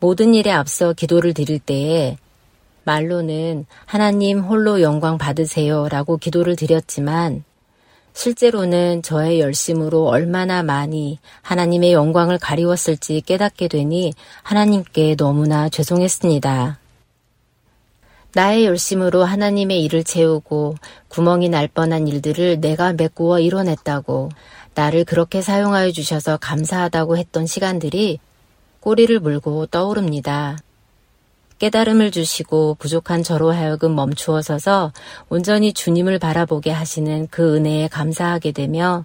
모든 0.00 0.34
일에 0.34 0.50
앞서 0.50 0.92
기도를 0.92 1.34
드릴 1.34 1.60
때에 1.60 2.16
말로는 2.82 3.64
하나님 3.86 4.40
홀로 4.40 4.82
영광 4.82 5.16
받으세요 5.16 5.88
라고 5.88 6.16
기도를 6.16 6.56
드렸지만 6.56 7.44
실제로는 8.12 9.02
저의 9.02 9.38
열심으로 9.38 10.08
얼마나 10.08 10.64
많이 10.64 11.20
하나님의 11.42 11.92
영광을 11.92 12.36
가리웠을지 12.38 13.20
깨닫게 13.20 13.68
되니 13.68 14.14
하나님께 14.42 15.14
너무나 15.14 15.68
죄송했습니다. 15.68 16.80
나의 18.34 18.66
열심으로 18.66 19.22
하나님의 19.22 19.84
일을 19.84 20.02
채우고 20.02 20.74
구멍이 21.06 21.50
날 21.50 21.68
뻔한 21.68 22.08
일들을 22.08 22.58
내가 22.60 22.92
메꾸어 22.92 23.38
이뤄냈다고 23.38 24.30
나를 24.74 25.04
그렇게 25.04 25.40
사용하여 25.40 25.92
주셔서 25.92 26.36
감사하다고 26.36 27.16
했던 27.16 27.46
시간들이 27.46 28.18
꼬리를 28.80 29.18
물고 29.20 29.66
떠오릅니다. 29.66 30.58
깨달음을 31.58 32.10
주시고 32.10 32.76
부족한 32.78 33.22
저로 33.22 33.52
하여금 33.52 33.94
멈추어 33.94 34.42
서서 34.42 34.92
온전히 35.28 35.72
주님을 35.72 36.18
바라보게 36.18 36.70
하시는 36.70 37.28
그 37.30 37.56
은혜에 37.56 37.88
감사하게 37.88 38.52
되며 38.52 39.04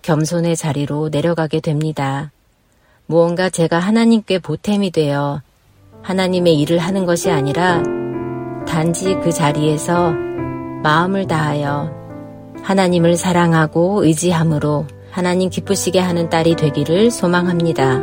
겸손의 0.00 0.56
자리로 0.56 1.10
내려가게 1.10 1.60
됩니다. 1.60 2.32
무언가 3.06 3.50
제가 3.50 3.78
하나님께 3.78 4.38
보탬이 4.38 4.90
되어 4.90 5.42
하나님의 6.02 6.58
일을 6.60 6.78
하는 6.78 7.04
것이 7.04 7.30
아니라 7.30 7.82
단지 8.66 9.14
그 9.22 9.30
자리에서 9.30 10.12
마음을 10.82 11.26
다하여 11.26 12.02
하나님을 12.62 13.16
사랑하고 13.16 14.04
의지함으로 14.04 14.86
하나님 15.12 15.50
기쁘시게 15.50 15.98
하는 16.00 16.30
딸이 16.30 16.56
되기를 16.56 17.10
소망합니다. 17.10 18.02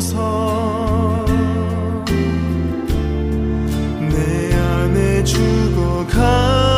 주소서. 0.00 1.24
내 4.10 4.54
안에 4.54 5.24
죽어가 5.24 6.75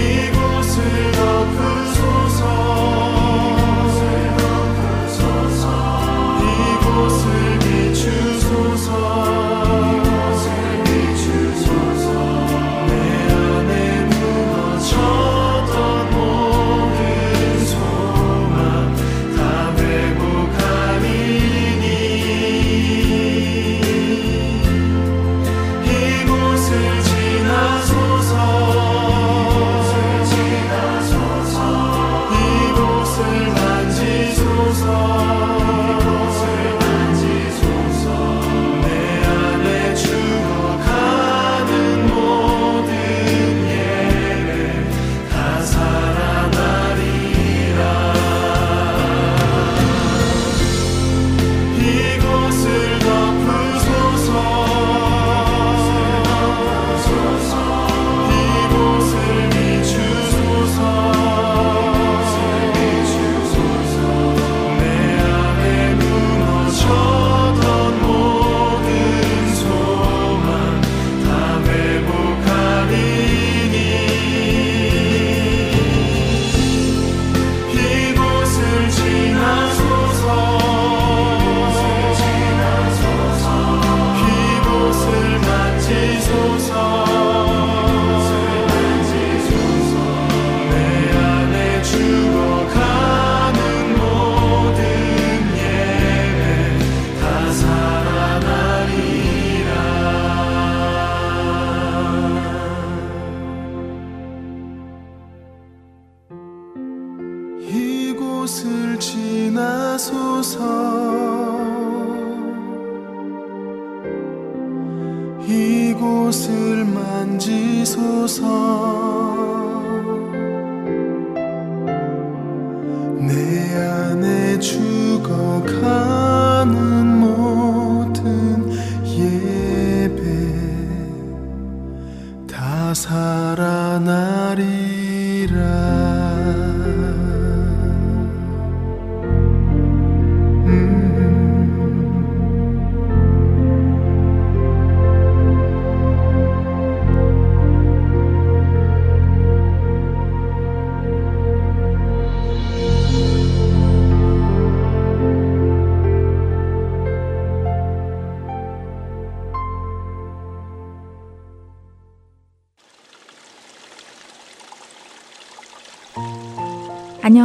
이곳을 0.00 1.19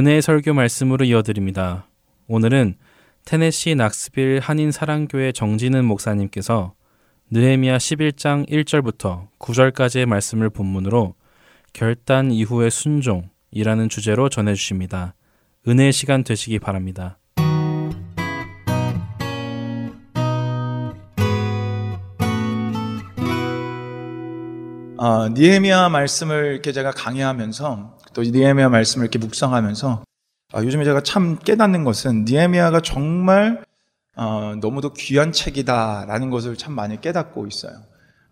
은혜의 0.00 0.22
설교 0.22 0.54
말씀으로 0.54 1.04
이어드립니다. 1.04 1.86
오늘은 2.26 2.76
테네시 3.26 3.74
낙스빌 3.74 4.40
한인 4.40 4.72
사랑교회 4.72 5.32
정진은 5.32 5.84
목사님께서 5.84 6.72
느헤미야 7.30 7.76
11장 7.76 8.48
1절부터 8.48 9.28
9절까지의 9.38 10.06
말씀을 10.06 10.48
본문으로 10.48 11.16
결단 11.74 12.30
이후의 12.32 12.70
순종이라는 12.70 13.90
주제로 13.90 14.30
전해 14.30 14.54
주십니다. 14.54 15.14
은혜의 15.68 15.92
시간 15.92 16.24
되시기 16.24 16.58
바랍니다. 16.60 17.18
어, 24.96 25.28
니에미아 25.28 25.90
말씀을 25.90 26.62
제가 26.62 26.90
강의하면서 26.92 27.99
또 28.20 28.30
니에미아 28.30 28.68
말씀을 28.68 29.04
이렇게 29.04 29.18
묵상하면서 29.18 30.04
아, 30.52 30.62
요즘에 30.62 30.84
제가 30.84 31.00
참 31.02 31.38
깨닫는 31.38 31.84
것은 31.84 32.26
니에미아가 32.26 32.80
정말 32.82 33.64
어, 34.14 34.54
너무도 34.60 34.92
귀한 34.92 35.32
책이다라는 35.32 36.28
것을 36.28 36.56
참 36.56 36.74
많이 36.74 37.00
깨닫고 37.00 37.46
있어요. 37.46 37.72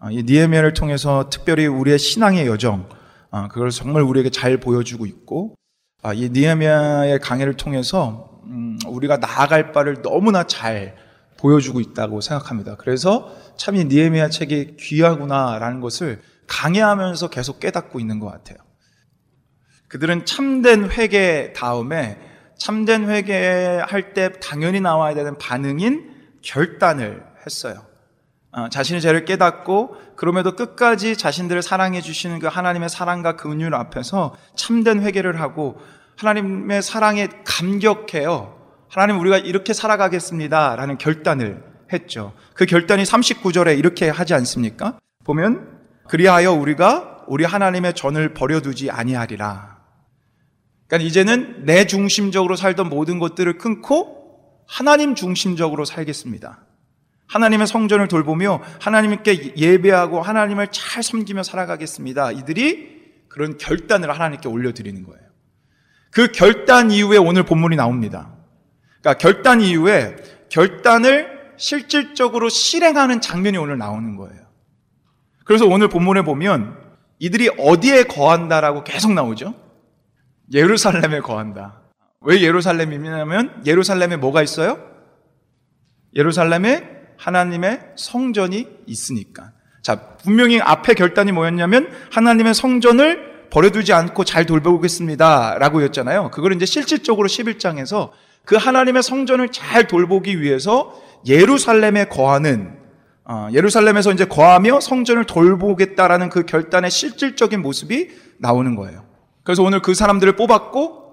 어, 0.01 0.11
이 0.11 0.23
니에미아를 0.25 0.75
통해서 0.75 1.31
특별히 1.31 1.67
우리의 1.67 1.99
신앙의 1.99 2.47
여정 2.47 2.87
어, 3.31 3.49
그걸 3.49 3.71
정말 3.71 4.03
우리에게 4.03 4.29
잘 4.29 4.59
보여주고 4.59 5.07
있고 5.07 5.55
아, 6.03 6.13
이 6.13 6.29
니에미아의 6.29 7.21
강의를 7.21 7.55
통해서 7.55 8.43
음, 8.45 8.79
우리가 8.87 9.17
나아갈 9.17 9.73
바를 9.73 10.03
너무나 10.03 10.43
잘 10.45 10.97
보여주고 11.39 11.81
있다고 11.81 12.21
생각합니다. 12.21 12.77
그래서 12.77 13.35
참 13.57 13.77
이 13.77 13.85
니에미아 13.85 14.29
책이 14.29 14.77
귀하구나라는 14.79 15.81
것을 15.81 16.21
강의하면서 16.47 17.31
계속 17.31 17.59
깨닫고 17.61 18.01
있는 18.01 18.21
것 18.21 18.27
같아요. 18.27 18.68
그들은 19.89 20.27
참된 20.27 20.91
회개 20.91 21.53
다음에 21.55 22.19
참된 22.57 23.09
회개할 23.09 24.15
때 24.15 24.33
당연히 24.41 24.81
나와야 24.81 25.15
되는 25.15 25.39
반응인 25.39 26.11
결단을 26.43 27.25
했어요. 27.47 27.83
어, 28.51 28.69
자신의 28.69 29.01
죄를 29.01 29.25
깨닫고 29.25 29.97
그럼에도 30.17 30.57
끝까지 30.57 31.17
자신들을 31.17 31.63
사랑해 31.63 32.01
주시는 32.01 32.39
그 32.39 32.47
하나님의 32.47 32.89
사랑과 32.89 33.37
근율 33.37 33.75
앞에서 33.75 34.37
참된 34.57 35.03
회개를 35.03 35.41
하고 35.41 35.79
하나님의 36.17 36.83
사랑에 36.83 37.29
감격해요. 37.45 38.57
하나님 38.89 39.21
우리가 39.21 39.39
이렇게 39.39 39.73
살아가겠습니다. 39.73 40.77
라는 40.77 40.99
결단을 40.99 41.63
했죠. 41.93 42.33
그 42.55 42.67
결단이 42.67 43.05
39절에 43.05 43.79
이렇게 43.79 44.09
하지 44.09 44.35
않습니까? 44.35 44.99
보면 45.25 45.79
그리하여 46.09 46.53
우리가 46.53 47.25
우리 47.29 47.45
하나님의 47.45 47.95
전을 47.95 48.35
버려두지 48.35 48.91
아니하리라. 48.91 49.78
그러니까 50.89 51.07
이제는 51.07 51.65
내 51.65 51.87
중심적으로 51.87 52.57
살던 52.57 52.89
모든 52.89 53.19
것들을 53.19 53.59
끊고 53.59 54.65
하나님 54.67 55.15
중심적으로 55.15 55.85
살겠습니다. 55.85 56.65
하나님의 57.29 57.67
성전을 57.67 58.09
돌보며 58.09 58.63
하나님께 58.81 59.55
예배하고 59.57 60.23
하나님을 60.23 60.69
잘 60.73 61.03
섬기며 61.03 61.43
살아가겠습니다. 61.43 62.33
이들이 62.33 62.99
그런 63.29 63.59
결단을 63.59 64.11
하나님께 64.11 64.49
올려드리는 64.49 65.03
거예요. 65.05 65.23
그 66.11 66.33
결단 66.33 66.91
이후에 66.91 67.19
오늘 67.19 67.43
본문이 67.43 67.77
나옵니다. 67.77 68.33
그러니까 69.01 69.19
결단 69.19 69.61
이후에 69.61 70.17
결단을 70.49 71.53
실질적으로 71.59 72.49
실행하는 72.49 73.21
장면이 73.21 73.59
오늘 73.59 73.77
나오는 73.77 74.17
거예요. 74.17 74.41
그래서 75.45 75.67
오늘 75.67 75.89
본문에 75.89 76.23
보면 76.23 76.79
이들이 77.19 77.51
어디에 77.59 78.05
거한다라고 78.05 78.85
계속 78.85 79.13
나오죠? 79.13 79.68
예루살렘에 80.53 81.21
거한다. 81.21 81.83
왜 82.21 82.41
예루살렘이냐면 82.41 83.63
예루살렘에 83.65 84.17
뭐가 84.17 84.43
있어요? 84.43 84.79
예루살렘에 86.15 86.99
하나님의 87.17 87.81
성전이 87.97 88.67
있으니까. 88.87 89.53
자, 89.83 90.17
분명히 90.23 90.61
앞에 90.61 90.95
결단이 90.95 91.33
뭐였냐면 91.33 91.89
하나님의 92.13 92.55
성전을 92.55 93.49
버려두지 93.51 93.93
않고 93.93 94.25
잘 94.25 94.47
돌보겠습니다. 94.47 95.57
라고 95.59 95.83
였잖아요. 95.85 96.31
그걸 96.31 96.55
이제 96.55 96.67
실질적으로 96.67 97.29
11장에서 97.29 98.11
그 98.45 98.57
하나님의 98.57 99.03
성전을 99.03 99.51
잘 99.51 99.87
돌보기 99.87 100.41
위해서 100.41 101.01
예루살렘에 101.27 102.07
거하는 102.07 102.79
어, 103.25 103.49
예루살렘에서 103.53 104.13
이제 104.13 104.25
거하며 104.25 104.81
성전을 104.81 105.25
돌보겠다라는 105.25 106.31
그 106.31 106.47
결단의 106.47 106.91
실질적인 106.91 107.61
모습이 107.61 108.09
나오는 108.39 108.75
거예요. 108.75 109.08
그래서 109.49 109.63
오늘 109.63 109.81
그 109.81 109.95
사람들을 109.95 110.37
뽑았고 110.37 111.05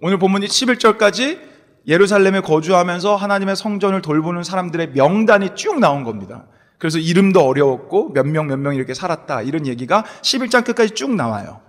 오늘 0.00 0.18
본문이 0.18 0.46
11절까지 0.46 1.38
예루살렘에 1.86 2.40
거주하면서 2.40 3.16
하나님의 3.16 3.54
성전을 3.54 4.00
돌보는 4.00 4.44
사람들의 4.44 4.92
명단이 4.94 5.50
쭉 5.56 5.78
나온 5.78 6.02
겁니다. 6.02 6.46
그래서 6.78 6.98
이름도 6.98 7.46
어려웠고 7.46 8.14
몇 8.14 8.24
명 8.24 8.46
몇 8.46 8.58
명 8.58 8.74
이렇게 8.74 8.94
살았다 8.94 9.42
이런 9.42 9.66
얘기가 9.66 10.06
11장 10.22 10.64
끝까지 10.64 10.94
쭉 10.94 11.14
나와요. 11.14 11.60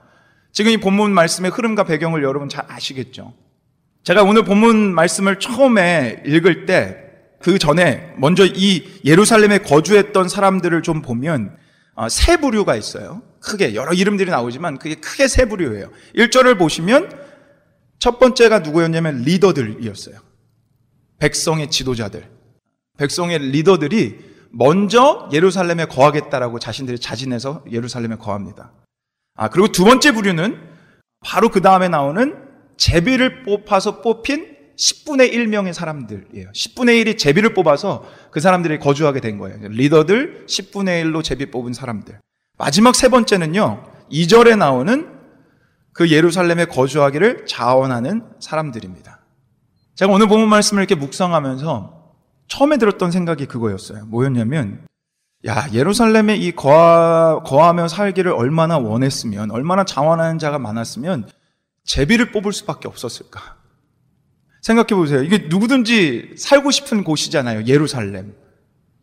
지금 0.54 0.72
이 0.72 0.78
본문 0.78 1.12
말씀의 1.12 1.52
흐름과 1.52 1.84
배경을 1.84 2.24
여러분 2.24 2.48
잘 2.48 2.64
아시겠죠? 2.70 3.34
제가 4.06 4.24
오늘 4.24 4.46
본문 4.46 4.96
말씀을 4.96 5.40
처음에 5.40 6.24
읽을 6.26 6.66
때 6.66 7.04
그 7.42 7.60
전에 7.60 8.14
먼저 8.16 8.46
이 8.46 9.02
예루살렘에 9.04 9.58
거주했던 9.58 10.30
사람들을 10.30 10.84
좀 10.84 11.02
보면 11.02 11.58
어, 11.96 12.08
세 12.08 12.38
부류가 12.38 12.78
있어요. 12.78 13.22
크게 13.44 13.76
여러 13.76 13.94
이름들이 13.94 14.32
나오지만 14.32 14.80
그게 14.80 14.96
크게 14.96 15.28
세 15.28 15.46
부류예요. 15.46 15.92
1절을 16.16 16.58
보시면 16.58 17.12
첫 18.00 18.20
번째가 18.20 18.60
누구였냐면 18.60 19.22
리더들이었어요. 19.22 20.18
백성의 21.20 21.70
지도자들. 21.70 22.30
백성의 22.98 23.40
리더들이 23.40 24.20
먼저 24.52 25.30
예루살렘에 25.32 25.86
거하겠다라고 25.86 26.60
자신들이 26.60 27.00
자진해서 27.00 27.64
예루살렘에 27.72 28.16
거합니다. 28.18 28.72
아, 29.36 29.50
그리고 29.50 29.68
두 29.70 29.84
번째 29.84 30.14
부류는 30.14 30.60
바로 31.22 31.50
그 31.50 31.62
다음에 31.62 31.88
나오는 31.90 32.36
제비를 32.78 33.44
뽑아서 33.44 34.02
뽑힌 34.02 34.54
10분의 34.78 35.32
1명의 35.34 35.74
사람들이에요. 35.74 36.52
10분의 36.52 37.04
1이 37.04 37.18
제비를 37.18 37.54
뽑아서 37.54 38.06
그 38.32 38.40
사람들이 38.40 38.80
거주하게 38.80 39.22
된 39.22 39.38
거예요. 39.38 39.58
리더들 39.70 40.46
10분의 40.48 41.04
1로 41.04 41.24
제비 41.24 41.52
뽑은 41.52 41.74
사람들. 41.74 42.20
마지막 42.64 42.96
세 42.96 43.10
번째는요. 43.10 43.84
2절에 44.10 44.58
나오는 44.58 45.10
그 45.92 46.10
예루살렘에 46.10 46.64
거주하기를 46.64 47.46
자원하는 47.46 48.24
사람들입니다. 48.40 49.20
제가 49.96 50.14
오늘 50.14 50.30
본문 50.30 50.48
말씀을 50.48 50.82
이렇게 50.82 50.96
묵상하면서 50.96 52.14
처음에 52.48 52.78
들었던 52.78 53.12
생각이 53.12 53.48
그거였어요. 53.48 54.06
뭐였냐면, 54.06 54.88
야, 55.46 55.68
예루살렘에 55.74 56.38
이 56.38 56.54
거하, 56.54 57.42
거하며 57.44 57.90
살기를 57.90 58.32
얼마나 58.32 58.78
원했으면, 58.78 59.52
얼마나 59.52 59.84
자원하는 59.84 60.40
자가 60.40 60.58
많았으면, 60.58 61.28
제비를 61.84 62.32
뽑을 62.32 62.54
수밖에 62.54 62.88
없었을까. 62.88 63.58
생각해 64.62 64.96
보세요. 64.96 65.22
이게 65.22 65.48
누구든지 65.50 66.36
살고 66.38 66.72
싶은 66.72 67.04
곳이잖아요. 67.04 67.66
예루살렘. 67.66 68.34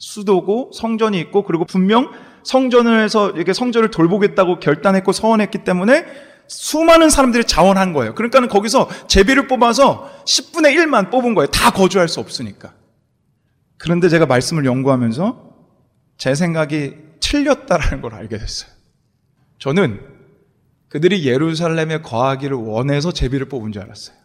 수도고 0.01 0.71
성전이 0.75 1.21
있고 1.21 1.45
그리고 1.45 1.65
분명 1.65 2.11
성전을 2.43 3.01
해서 3.05 3.31
이렇게 3.31 3.53
성전을 3.53 3.91
돌보겠다고 3.91 4.59
결단했고 4.59 5.13
서원했기 5.13 5.59
때문에 5.63 6.07
수많은 6.49 7.11
사람들이 7.11 7.45
자원한 7.45 7.93
거예요. 7.93 8.15
그러니까는 8.17 8.49
거기서 8.49 8.89
제비를 9.07 9.47
뽑아서 9.47 10.11
10분의 10.25 10.75
1만 10.75 11.11
뽑은 11.11 11.35
거예요. 11.35 11.47
다 11.49 11.71
거주할 11.71 12.09
수 12.09 12.19
없으니까. 12.19 12.73
그런데 13.79 14.09
제가 14.09 14.27
말씀을 14.27 14.65
연구하면서 14.65 15.51
제 16.17 16.35
생각이 16.35 16.97
틀렸다라는 17.21 18.01
걸 18.01 18.15
알게 18.15 18.37
됐어요. 18.37 18.71
저는 19.59 20.01
그들이 20.89 21.25
예루살렘에 21.27 22.01
거하기를 22.01 22.57
원해서 22.57 23.13
제비를 23.13 23.49
뽑은 23.49 23.71
줄 23.73 23.83
알았어요. 23.83 24.17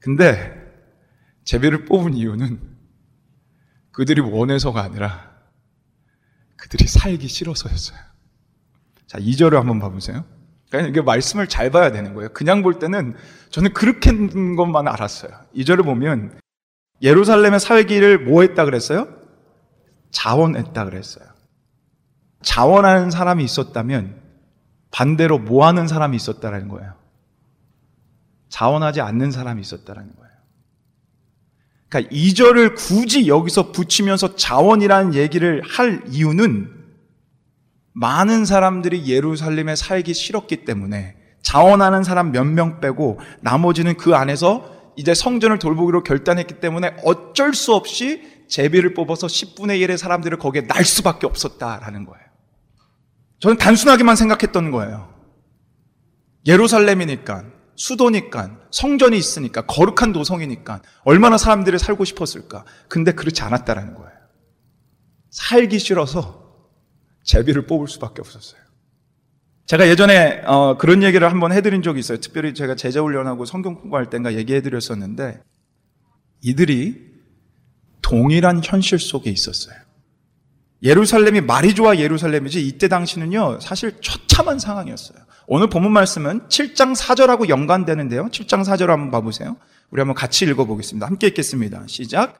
근데 0.00 0.52
제비를 1.44 1.86
뽑은 1.86 2.14
이유는 2.14 2.69
그들이 4.00 4.22
원해서가 4.22 4.82
아니라 4.82 5.30
그들이 6.56 6.86
살기 6.86 7.28
싫어서였어요. 7.28 7.98
자, 9.06 9.18
2절을 9.18 9.56
한번 9.56 9.78
봐보세요. 9.78 10.24
그러니까 10.70 10.88
이게 10.88 11.02
말씀을 11.02 11.48
잘 11.48 11.70
봐야 11.70 11.92
되는 11.92 12.14
거예요. 12.14 12.30
그냥 12.30 12.62
볼 12.62 12.78
때는 12.78 13.14
저는 13.50 13.74
그렇게 13.74 14.10
된 14.10 14.56
것만 14.56 14.88
알았어요. 14.88 15.32
2절을 15.54 15.84
보면 15.84 16.40
예루살렘에 17.02 17.58
살기를 17.58 18.20
뭐 18.20 18.40
했다 18.40 18.64
그랬어요? 18.64 19.06
자원했다 20.12 20.86
그랬어요. 20.86 21.26
자원하는 22.40 23.10
사람이 23.10 23.44
있었다면 23.44 24.18
반대로 24.90 25.38
뭐 25.38 25.66
하는 25.66 25.86
사람이 25.86 26.16
있었다라는 26.16 26.68
거예요. 26.68 26.94
자원하지 28.48 29.02
않는 29.02 29.30
사람이 29.30 29.60
있었다라는 29.60 30.16
거예요. 30.16 30.29
그러니까 31.90 32.14
2절을 32.14 32.76
굳이 32.76 33.26
여기서 33.26 33.72
붙이면서 33.72 34.36
자원이라는 34.36 35.14
얘기를 35.14 35.60
할 35.64 36.02
이유는 36.08 36.70
많은 37.92 38.44
사람들이 38.44 39.06
예루살렘에 39.06 39.76
살기 39.76 40.14
싫었기 40.14 40.64
때문에 40.64 41.16
자원하는 41.42 42.04
사람 42.04 42.32
몇 42.32 42.46
명 42.46 42.80
빼고 42.80 43.18
나머지는 43.42 43.96
그 43.96 44.14
안에서 44.14 44.70
이제 44.96 45.14
성전을 45.14 45.58
돌보기로 45.58 46.04
결단했기 46.04 46.60
때문에 46.60 46.96
어쩔 47.04 47.54
수 47.54 47.74
없이 47.74 48.22
제비를 48.48 48.94
뽑아서 48.94 49.26
10분의 49.26 49.80
1의 49.80 49.96
사람들을 49.96 50.38
거기에 50.38 50.66
날 50.66 50.84
수밖에 50.84 51.26
없었다라는 51.26 52.04
거예요. 52.04 52.24
저는 53.40 53.56
단순하게만 53.56 54.16
생각했던 54.16 54.70
거예요. 54.70 55.12
예루살렘이니까, 56.46 57.44
수도니까, 57.80 58.58
성전이 58.70 59.16
있으니까, 59.16 59.62
거룩한 59.62 60.12
도성이니까, 60.12 60.82
얼마나 61.02 61.38
사람들이 61.38 61.78
살고 61.78 62.04
싶었을까. 62.04 62.66
근데 62.88 63.12
그렇지 63.12 63.40
않았다라는 63.40 63.94
거예요. 63.94 64.10
살기 65.30 65.78
싫어서 65.78 66.68
제비를 67.24 67.66
뽑을 67.66 67.88
수밖에 67.88 68.20
없었어요. 68.20 68.60
제가 69.64 69.88
예전에 69.88 70.42
어, 70.44 70.76
그런 70.76 71.02
얘기를 71.02 71.30
한번 71.30 71.52
해드린 71.52 71.80
적이 71.80 72.00
있어요. 72.00 72.18
특별히 72.18 72.52
제가 72.52 72.74
제자 72.74 73.00
훈련하고 73.00 73.46
성경 73.46 73.76
공부할 73.76 74.10
때인가 74.10 74.34
얘기해드렸었는데, 74.34 75.40
이들이 76.42 77.10
동일한 78.02 78.60
현실 78.62 78.98
속에 78.98 79.30
있었어요. 79.30 79.76
예루살렘이 80.82 81.40
말이 81.40 81.74
좋아 81.74 81.96
예루살렘이지 81.96 82.66
이때 82.66 82.88
당시는요 82.88 83.60
사실 83.60 84.00
처참한 84.02 84.58
상황이었어요. 84.58 85.29
오늘 85.52 85.66
본문 85.68 85.90
말씀은 85.90 86.42
7장 86.48 86.94
4절하고 86.94 87.48
연관되는데요. 87.48 88.26
7장 88.26 88.62
4절 88.62 88.86
한번 88.86 89.10
봐보세요. 89.10 89.56
우리 89.90 90.00
한번 90.00 90.14
같이 90.14 90.44
읽어보겠습니다. 90.44 91.08
함께 91.08 91.26
읽겠습니다. 91.26 91.82
시작. 91.88 92.38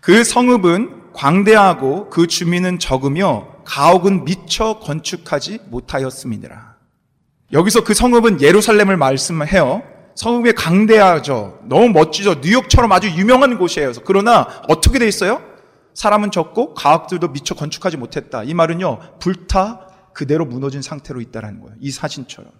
그 0.00 0.24
성읍은 0.24 1.12
광대하고 1.12 2.08
그 2.08 2.26
주민은 2.26 2.78
적으며 2.78 3.46
가옥은 3.66 4.24
미처 4.24 4.78
건축하지 4.78 5.58
못하였음이니라. 5.66 6.76
여기서 7.52 7.84
그 7.84 7.92
성읍은 7.92 8.40
예루살렘을 8.40 8.96
말씀해요. 8.96 9.82
성읍이 10.14 10.54
강대하죠. 10.54 11.58
너무 11.64 11.90
멋지죠. 11.90 12.36
뉴욕처럼 12.42 12.90
아주 12.92 13.10
유명한 13.10 13.58
곳이에요. 13.58 13.92
그러나 14.06 14.48
어떻게 14.66 14.98
돼 14.98 15.06
있어요? 15.06 15.42
사람은 15.92 16.30
적고 16.30 16.72
가학들도 16.72 17.32
미처 17.32 17.54
건축하지 17.54 17.98
못했다. 17.98 18.44
이 18.44 18.54
말은요, 18.54 19.18
불타 19.18 19.89
그대로 20.12 20.44
무너진 20.44 20.82
상태로 20.82 21.20
있다라는 21.20 21.60
거예요. 21.60 21.76
이 21.80 21.90
사진처럼. 21.90 22.52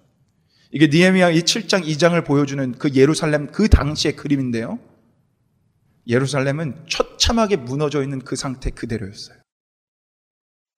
이게 0.72 0.86
니에미야 0.86 1.30
이 1.30 1.40
7장 1.42 1.84
2장을 1.84 2.24
보여주는 2.24 2.72
그 2.72 2.90
예루살렘 2.94 3.48
그 3.48 3.68
당시의 3.68 4.16
그림인데요. 4.16 4.78
예루살렘은 6.06 6.84
처참하게 6.88 7.56
무너져 7.56 8.02
있는 8.02 8.20
그 8.20 8.36
상태 8.36 8.70
그대로였어요. 8.70 9.36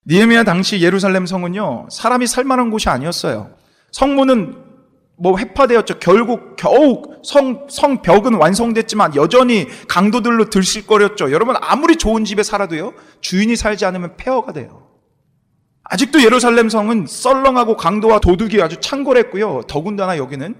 니에미야 0.06 0.44
당시 0.44 0.80
예루살렘 0.80 1.26
성은요, 1.26 1.88
사람이 1.90 2.26
살만한 2.26 2.70
곳이 2.70 2.88
아니었어요. 2.88 3.56
성문은 3.92 4.72
뭐 5.16 5.38
회파되었죠. 5.38 6.00
결국 6.00 6.56
겨우 6.56 7.02
성, 7.22 7.68
성벽은 7.70 8.34
완성됐지만 8.34 9.14
여전히 9.14 9.68
강도들로 9.86 10.50
들실거렸죠. 10.50 11.30
여러분 11.30 11.54
아무리 11.60 11.96
좋은 11.96 12.24
집에 12.24 12.42
살아도요. 12.42 12.94
주인이 13.20 13.54
살지 13.54 13.84
않으면 13.84 14.16
폐허가 14.16 14.52
돼요. 14.52 14.91
아직도 15.92 16.22
예루살렘 16.22 16.70
성은 16.70 17.04
썰렁하고 17.06 17.76
강도와 17.76 18.18
도둑이 18.18 18.62
아주 18.62 18.80
창궐했고요. 18.80 19.64
더군다나 19.68 20.16
여기는 20.16 20.54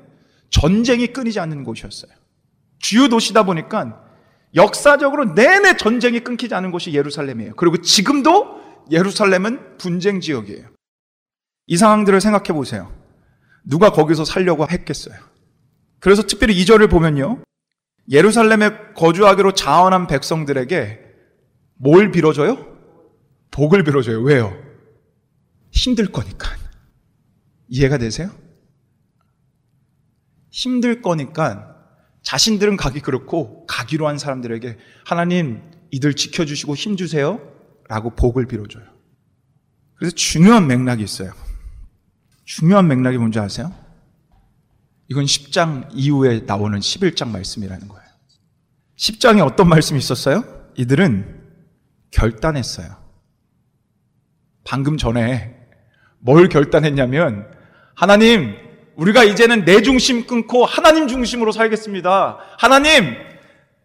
전쟁이 0.51 1.07
끊이지 1.07 1.41
않는 1.41 1.65
곳이었어요. 1.65 2.13
주요 2.79 3.09
도시다 3.09 3.45
보니까 3.45 4.03
역사적으로 4.55 5.33
내내 5.33 5.79
전쟁이 5.79 6.21
끊기지 6.21 6.55
않은 6.55 6.71
곳이 6.71 6.93
예루살렘이에요. 6.93 7.55
그리고 7.57 7.79
지금도 7.79 8.61
예루살렘은 8.91 9.79
분쟁 9.79 10.21
지역이에요. 10.21 10.67
이 11.67 11.77
상황들을 11.79 12.21
생각해 12.21 12.53
보세요. 12.53 12.93
누가 13.65 13.91
거기서 13.91 14.27
살려고 14.27 14.69
했겠어요. 14.69 15.15
그래서 15.99 16.25
특별히 16.25 16.61
이 16.61 16.67
절을 16.67 16.89
보면요. 16.89 17.39
예루살렘에 18.11 18.93
거주하기로 18.97 19.53
자원한 19.53 20.09
백성들에게 20.09 21.01
뭘 21.77 22.11
빌어줘요? 22.11 22.67
복을 23.51 23.83
빌어줘요. 23.83 24.21
왜요? 24.21 24.72
힘들 25.73 26.13
거니까. 26.13 26.49
이해가 27.69 27.99
되세요? 27.99 28.31
힘들 30.51 31.03
거니까 31.03 31.75
자신들은 32.23 32.77
가기 32.77 33.01
그렇고 33.01 33.67
가기로 33.67 34.07
한 34.07 34.19
사람들에게 34.19 34.79
하나님 35.05 35.63
이들 35.91 36.15
지켜주시고 36.15 36.77
힘주세요. 36.77 37.41
라고 37.89 38.15
복을 38.15 38.47
빌어줘요. 38.47 38.85
그래서 39.95 40.15
중요한 40.15 40.67
맥락이 40.67 41.03
있어요. 41.03 41.33
중요한 42.45 42.87
맥락이 42.89 43.19
뭔지 43.19 43.39
아세요? 43.39 43.75
이건 45.09 45.25
10장 45.25 45.89
이후에 45.93 46.41
나오는 46.41 46.79
11장 46.79 47.29
말씀이라는 47.29 47.89
거예요. 47.89 48.03
10장에 48.97 49.45
어떤 49.45 49.69
말씀이 49.69 49.99
있었어요? 49.99 50.45
이들은 50.77 51.43
결단했어요. 52.11 52.97
방금 54.65 54.97
전에 54.97 55.62
뭘 56.25 56.49
결단했냐면, 56.49 57.47
하나님, 57.95 58.55
우리가 58.97 59.25
이제는 59.25 59.65
내 59.65 59.83
중심 59.83 60.27
끊고 60.27 60.65
하나님 60.65 61.09
중심으로 61.09 61.51
살겠습니다. 61.51 62.39
하나님, 62.59 63.17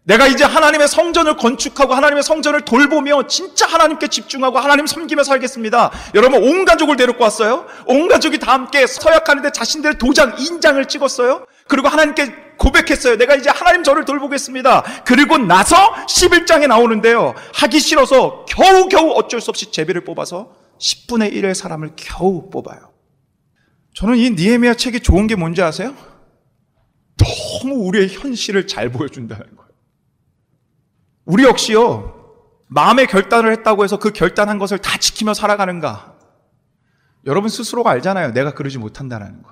내가 0.04 0.26
이제 0.26 0.44
하나님의 0.44 0.88
성전을 0.88 1.36
건축하고 1.36 1.94
하나님의 1.94 2.22
성전을 2.22 2.62
돌보며 2.62 3.26
진짜 3.26 3.66
하나님께 3.66 4.08
집중하고 4.08 4.58
하나님 4.58 4.86
섬기며 4.86 5.22
살겠습니다. 5.22 5.90
여러분 6.14 6.42
온 6.42 6.64
가족을 6.64 6.96
데리고 6.96 7.24
왔어요. 7.24 7.66
온 7.84 8.08
가족이 8.08 8.38
다 8.38 8.54
함께 8.54 8.86
서약하는데 8.86 9.50
자신들 9.52 9.98
도장 9.98 10.36
인장을 10.38 10.82
찍었어요. 10.86 11.44
그리고 11.66 11.88
하나님께 11.88 12.34
고백했어요. 12.56 13.18
내가 13.18 13.34
이제 13.34 13.50
하나님 13.50 13.82
저를 13.82 14.06
돌보겠습니다. 14.06 14.82
그리고 15.04 15.36
나서 15.36 15.92
11장에 16.06 16.66
나오는데요. 16.66 17.34
하기 17.56 17.78
싫어서 17.78 18.46
겨우겨우 18.48 19.12
어쩔 19.14 19.42
수 19.42 19.50
없이 19.50 19.70
제비를 19.70 20.04
뽑아서 20.04 20.54
10분의 20.78 21.32
1의 21.34 21.54
사람을 21.54 21.92
겨우 21.96 22.50
뽑아요. 22.50 22.92
저는 23.94 24.16
이 24.16 24.30
니에미아 24.30 24.74
책이 24.74 25.00
좋은 25.00 25.26
게 25.26 25.34
뭔지 25.34 25.62
아세요? 25.62 25.94
너무 27.16 27.86
우리의 27.86 28.08
현실을 28.08 28.66
잘 28.66 28.90
보여준다는 28.90 29.44
거예요. 29.56 29.68
우리 31.24 31.44
역시요, 31.44 32.14
마음의 32.68 33.08
결단을 33.08 33.52
했다고 33.52 33.84
해서 33.84 33.98
그 33.98 34.12
결단한 34.12 34.58
것을 34.58 34.78
다 34.78 34.98
지키며 34.98 35.34
살아가는가? 35.34 36.16
여러분 37.26 37.50
스스로가 37.50 37.90
알잖아요. 37.90 38.32
내가 38.32 38.54
그러지 38.54 38.78
못한다는 38.78 39.42
거. 39.42 39.50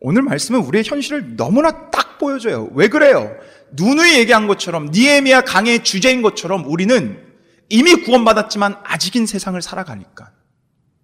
오늘 0.00 0.22
말씀은 0.22 0.60
우리의 0.60 0.84
현실을 0.86 1.36
너무나 1.36 1.90
딱 1.90 2.18
보여줘요. 2.18 2.68
왜 2.74 2.88
그래요? 2.88 3.34
누누이 3.72 4.18
얘기한 4.18 4.46
것처럼, 4.46 4.90
니에미아 4.92 5.42
강의 5.42 5.82
주제인 5.82 6.20
것처럼 6.20 6.66
우리는 6.66 7.33
이미 7.68 7.94
구원받았지만 7.94 8.76
아직인 8.84 9.26
세상을 9.26 9.60
살아가니까. 9.60 10.32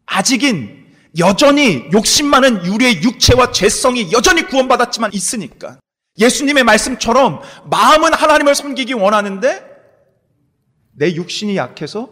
아직인 0.07 0.87
여전히 1.19 1.89
욕심 1.93 2.27
많은 2.27 2.67
우리의 2.67 3.03
육체와 3.03 3.53
죄성이 3.53 4.13
여전히 4.13 4.47
구원받았지만 4.47 5.13
있으니까. 5.13 5.79
예수님의 6.19 6.65
말씀처럼 6.65 7.41
마음은 7.71 8.15
하나님을 8.15 8.55
섬기기 8.55 8.93
원하는데 8.93 9.65
내 10.93 11.15
육신이 11.15 11.57
약해서 11.57 12.11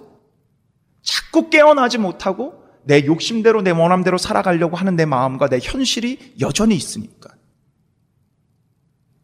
자꾸 1.03 1.51
깨어나지 1.51 1.99
못하고 1.99 2.64
내 2.84 3.05
욕심대로 3.05 3.62
내 3.62 3.70
원함대로 3.70 4.16
살아가려고 4.16 4.76
하는 4.76 4.96
내 4.96 5.05
마음과 5.05 5.49
내 5.49 5.59
현실이 5.62 6.36
여전히 6.40 6.74
있으니까. 6.74 7.30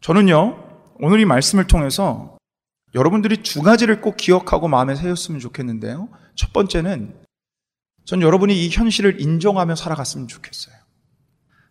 저는요, 0.01 0.93
오늘 0.99 1.19
이 1.19 1.25
말씀을 1.25 1.65
통해서 1.65 2.34
여러분들이 2.95 3.43
두 3.43 3.61
가지를 3.61 3.99
꼭 3.99 4.15
기억하고 4.15 4.69
마음에 4.69 4.95
새겼으면 4.95 5.41
좋겠는데요. 5.41 6.09
첫 6.33 6.53
번째는 6.53 7.13
전 8.05 8.21
여러분이 8.21 8.65
이 8.65 8.69
현실을 8.69 9.19
인정하며 9.19 9.75
살아갔으면 9.75 10.27
좋겠어요. 10.27 10.75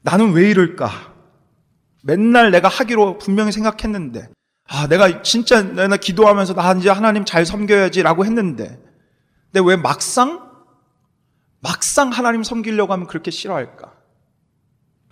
나는 0.02 0.32
왜 0.32 0.50
이럴까? 0.50 1.14
맨날 2.02 2.50
내가 2.50 2.68
하기로 2.68 3.16
분명히 3.16 3.52
생각했는데, 3.52 4.28
아, 4.68 4.86
내가 4.86 5.22
진짜 5.22 5.62
내가 5.62 5.96
기도하면서 5.96 6.52
나 6.54 6.74
이제 6.74 6.90
하나님 6.90 7.24
잘 7.24 7.46
섬겨야지라고 7.46 8.26
했는데, 8.26 8.78
근데 9.50 9.66
왜 9.66 9.76
막상 9.76 10.50
막상 11.60 12.10
하나님 12.10 12.42
섬기려고 12.42 12.92
하면 12.92 13.06
그렇게 13.06 13.30
싫어할까? 13.30 13.94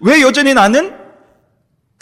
왜 0.01 0.21
여전히 0.21 0.53
나는 0.53 1.02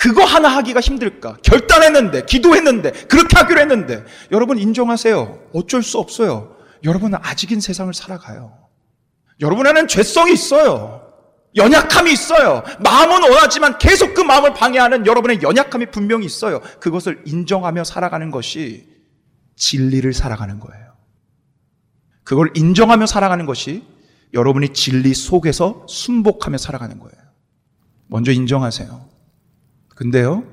그거 0.00 0.24
하나 0.24 0.48
하기가 0.48 0.80
힘들까? 0.80 1.36
결단했는데, 1.42 2.24
기도했는데, 2.24 2.90
그렇게 2.90 3.36
하기로 3.36 3.60
했는데, 3.60 4.02
여러분 4.32 4.58
인정하세요. 4.58 5.50
어쩔 5.52 5.82
수 5.82 5.98
없어요. 5.98 6.56
여러분은 6.82 7.18
아직인 7.20 7.60
세상을 7.60 7.92
살아가요. 7.92 8.56
여러분에는 9.40 9.88
죄성이 9.88 10.32
있어요. 10.32 11.02
연약함이 11.54 12.10
있어요. 12.12 12.62
마음은 12.82 13.30
원하지만 13.30 13.76
계속 13.76 14.14
그 14.14 14.22
마음을 14.22 14.54
방해하는 14.54 15.04
여러분의 15.04 15.42
연약함이 15.42 15.90
분명히 15.90 16.24
있어요. 16.24 16.60
그것을 16.80 17.20
인정하며 17.26 17.84
살아가는 17.84 18.30
것이 18.30 18.88
진리를 19.56 20.10
살아가는 20.14 20.60
거예요. 20.60 20.94
그걸 22.24 22.50
인정하며 22.54 23.04
살아가는 23.04 23.44
것이 23.44 23.84
여러분이 24.32 24.70
진리 24.70 25.12
속에서 25.12 25.84
순복하며 25.86 26.56
살아가는 26.56 26.98
거예요. 26.98 27.22
먼저 28.06 28.32
인정하세요. 28.32 29.09
근데요, 30.00 30.44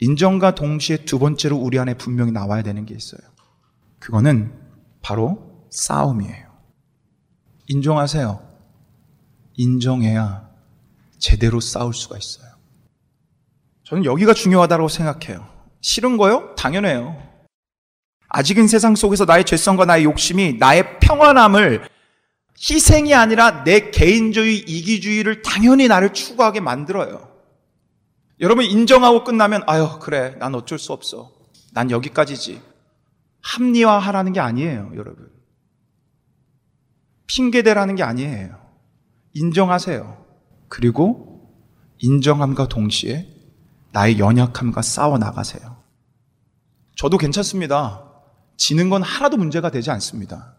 인정과 0.00 0.54
동시에 0.54 1.06
두 1.06 1.18
번째로 1.18 1.56
우리 1.56 1.78
안에 1.78 1.94
분명히 1.94 2.30
나와야 2.30 2.62
되는 2.62 2.84
게 2.84 2.94
있어요. 2.94 3.22
그거는 3.98 4.52
바로 5.00 5.66
싸움이에요. 5.70 6.46
인정하세요. 7.68 8.38
인정해야 9.54 10.46
제대로 11.18 11.58
싸울 11.58 11.94
수가 11.94 12.18
있어요. 12.18 12.50
저는 13.84 14.04
여기가 14.04 14.34
중요하다고 14.34 14.88
생각해요. 14.88 15.48
싫은 15.80 16.18
거요? 16.18 16.54
당연해요. 16.54 17.16
아직은 18.28 18.68
세상 18.68 18.94
속에서 18.94 19.24
나의 19.24 19.46
죄성과 19.46 19.86
나의 19.86 20.04
욕심이 20.04 20.58
나의 20.58 21.00
평안함을 21.00 21.88
희생이 22.58 23.14
아니라 23.14 23.64
내 23.64 23.90
개인주의, 23.90 24.58
이기주의를 24.58 25.40
당연히 25.40 25.88
나를 25.88 26.12
추구하게 26.12 26.60
만들어요. 26.60 27.29
여러분 28.40 28.64
인정하고 28.64 29.24
끝나면 29.24 29.62
아유 29.66 29.98
그래 30.00 30.34
난 30.38 30.54
어쩔 30.54 30.78
수 30.78 30.92
없어. 30.92 31.32
난 31.72 31.90
여기까지지. 31.90 32.62
합리화하라는 33.42 34.32
게 34.32 34.40
아니에요, 34.40 34.92
여러분. 34.96 35.30
핑계대라는 37.26 37.94
게 37.94 38.02
아니에요. 38.02 38.58
인정하세요. 39.34 40.26
그리고 40.68 41.48
인정함과 41.98 42.68
동시에 42.68 43.28
나의 43.92 44.18
연약함과 44.18 44.82
싸워 44.82 45.18
나가세요. 45.18 45.76
저도 46.96 47.18
괜찮습니다. 47.18 48.04
지는 48.56 48.90
건 48.90 49.02
하나도 49.02 49.36
문제가 49.36 49.70
되지 49.70 49.90
않습니다. 49.90 50.56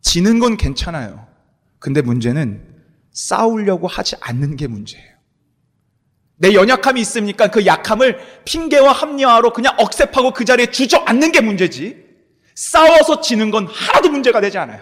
지는 0.00 0.38
건 0.38 0.56
괜찮아요. 0.56 1.26
근데 1.78 2.02
문제는 2.02 2.82
싸우려고 3.12 3.86
하지 3.86 4.16
않는 4.20 4.56
게 4.56 4.66
문제예요. 4.66 5.19
내 6.40 6.54
연약함이 6.54 6.98
있으니까 6.98 7.48
그 7.48 7.66
약함을 7.66 8.18
핑계와 8.46 8.92
합리화로 8.92 9.52
그냥 9.52 9.74
억셉하고 9.78 10.30
그 10.30 10.46
자리에 10.46 10.70
주저앉는 10.70 11.32
게 11.32 11.42
문제지. 11.42 12.02
싸워서 12.54 13.20
지는 13.20 13.50
건 13.50 13.66
하나도 13.66 14.08
문제가 14.08 14.40
되지 14.40 14.56
않아요. 14.56 14.80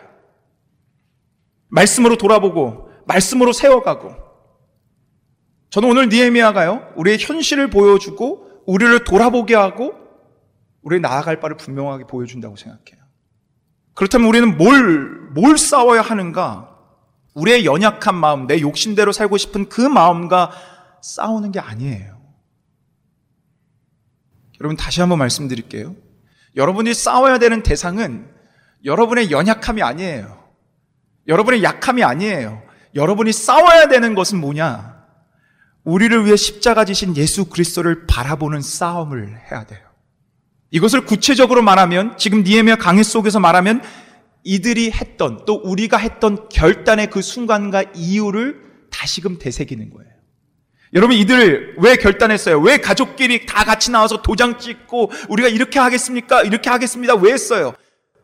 말씀으로 1.69 2.17
돌아보고 2.17 2.91
말씀으로 3.07 3.53
세워가고 3.53 4.15
저는 5.71 5.91
오늘 5.91 6.09
니에미아가요 6.09 6.93
우리의 6.97 7.19
현실을 7.19 7.71
보여주고 7.71 8.63
우리를 8.65 9.03
돌아보게 9.03 9.57
하고 9.57 9.95
우리 10.83 11.01
나아갈 11.01 11.41
바를 11.41 11.57
분명하게 11.57 12.05
보여준다고 12.05 12.55
생각해요. 12.55 13.05
그렇다면 13.95 14.29
우리는 14.29 14.57
뭘, 14.57 15.31
뭘 15.35 15.59
싸워야 15.59 16.03
하는가? 16.03 16.77
우리의 17.35 17.65
연약한 17.65 18.15
마음, 18.15 18.47
내 18.47 18.61
욕심대로 18.61 19.11
살고 19.11 19.37
싶은 19.39 19.69
그 19.69 19.81
마음과 19.81 20.53
싸우는 21.03 21.53
게 21.53 21.61
아니에요. 21.61 22.18
여러분 24.61 24.76
다시 24.76 25.01
한번 25.01 25.18
말씀드릴게요. 25.18 25.94
여러분이 26.57 26.94
싸워야 26.94 27.38
되는 27.38 27.62
대상은 27.62 28.28
여러분의 28.84 29.30
연약함이 29.30 29.82
아니에요. 29.82 30.49
여러분의 31.26 31.62
약함이 31.62 32.03
아니에요. 32.03 32.62
여러분이 32.94 33.32
싸워야 33.32 33.88
되는 33.88 34.14
것은 34.14 34.40
뭐냐? 34.40 34.99
우리를 35.84 36.26
위해 36.26 36.36
십자가 36.36 36.84
지신 36.84 37.16
예수 37.16 37.46
그리스도를 37.46 38.07
바라보는 38.07 38.61
싸움을 38.61 39.38
해야 39.51 39.64
돼요. 39.64 39.80
이것을 40.70 41.07
구체적으로 41.07 41.62
말하면 41.62 42.18
지금 42.18 42.42
니에미아 42.42 42.76
강해 42.76 43.03
속에서 43.03 43.40
말하면 43.40 43.82
이들이 44.44 44.90
했던 44.90 45.44
또 45.46 45.55
우리가 45.55 45.96
했던 45.96 46.49
결단의 46.49 47.11
그 47.11 47.22
순간과 47.22 47.84
이유를 47.94 48.88
다시금 48.90 49.38
되새기는 49.38 49.90
거예요. 49.90 50.08
여러분 50.95 51.16
이들 51.16 51.76
왜 51.78 51.97
결단했어요? 51.97 52.59
왜 52.61 52.78
가족끼리 52.78 53.47
다 53.47 53.64
같이 53.64 53.91
나와서 53.91 54.22
도장 54.22 54.59
찍고 54.59 55.12
우리가 55.28 55.49
이렇게 55.49 55.78
하겠습니까? 55.78 56.43
이렇게 56.43 56.70
하겠습니다. 56.70 57.14
왜 57.14 57.32
했어요? 57.32 57.74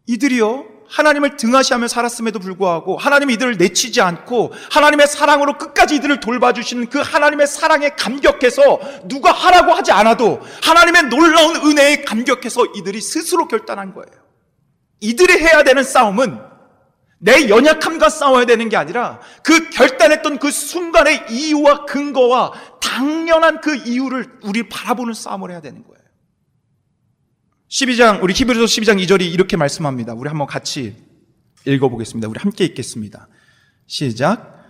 이들이요. 0.07 0.75
하나님을 0.89 1.37
등하시하며 1.37 1.89
살았음에도 1.89 2.39
불구하고 2.39 2.97
하나님 2.99 3.31
이들을 3.31 3.57
내치지 3.57 4.01
않고 4.01 4.53
하나님의 4.71 5.07
사랑으로 5.07 5.59
끝까지 5.59 5.97
이들을 5.97 6.21
돌봐주시는 6.21 6.89
그 6.91 7.01
하나님의 7.01 7.47
사랑에 7.47 7.91
감격해서 7.91 8.81
누가 9.05 9.33
하라고 9.33 9.73
하지 9.73 9.93
않아도 9.93 10.41
하나님의 10.63 11.05
놀라운 11.05 11.57
은혜에 11.57 12.03
감격해서 12.03 12.67
이들이 12.77 13.01
스스로 13.01 13.49
결단한 13.49 13.95
거예요. 13.95 14.25
이들이 15.01 15.39
해야 15.39 15.65
되는 15.65 15.83
싸움은 15.83 16.39
내 17.25 17.49
연약함과 17.49 18.11
싸워야 18.11 18.45
되는 18.45 18.69
게 18.69 18.77
아니라 18.77 19.19
그 19.43 19.71
결단했던 19.71 20.39
그 20.39 20.51
순간의 20.51 21.25
이유와 21.31 21.87
근거와 21.87 22.53
당연한 22.83 23.63
그 23.63 23.75
이유를 23.77 24.41
우리 24.43 24.69
바라보는 24.69 25.15
싸움을 25.15 25.51
해야 25.51 25.63
되는 25.63 25.83
거예요. 25.85 26.05
12장, 27.71 28.23
우리 28.23 28.35
히브리서 28.35 28.65
12장 28.65 29.03
2절이 29.03 29.23
이렇게 29.23 29.57
말씀합니다. 29.57 30.13
우리 30.13 30.29
한번 30.29 30.47
같이 30.47 30.97
읽어보겠습니다. 31.65 32.29
우리 32.29 32.39
함께 32.39 32.67
읽겠습니다. 32.67 33.27
시작. 33.87 34.63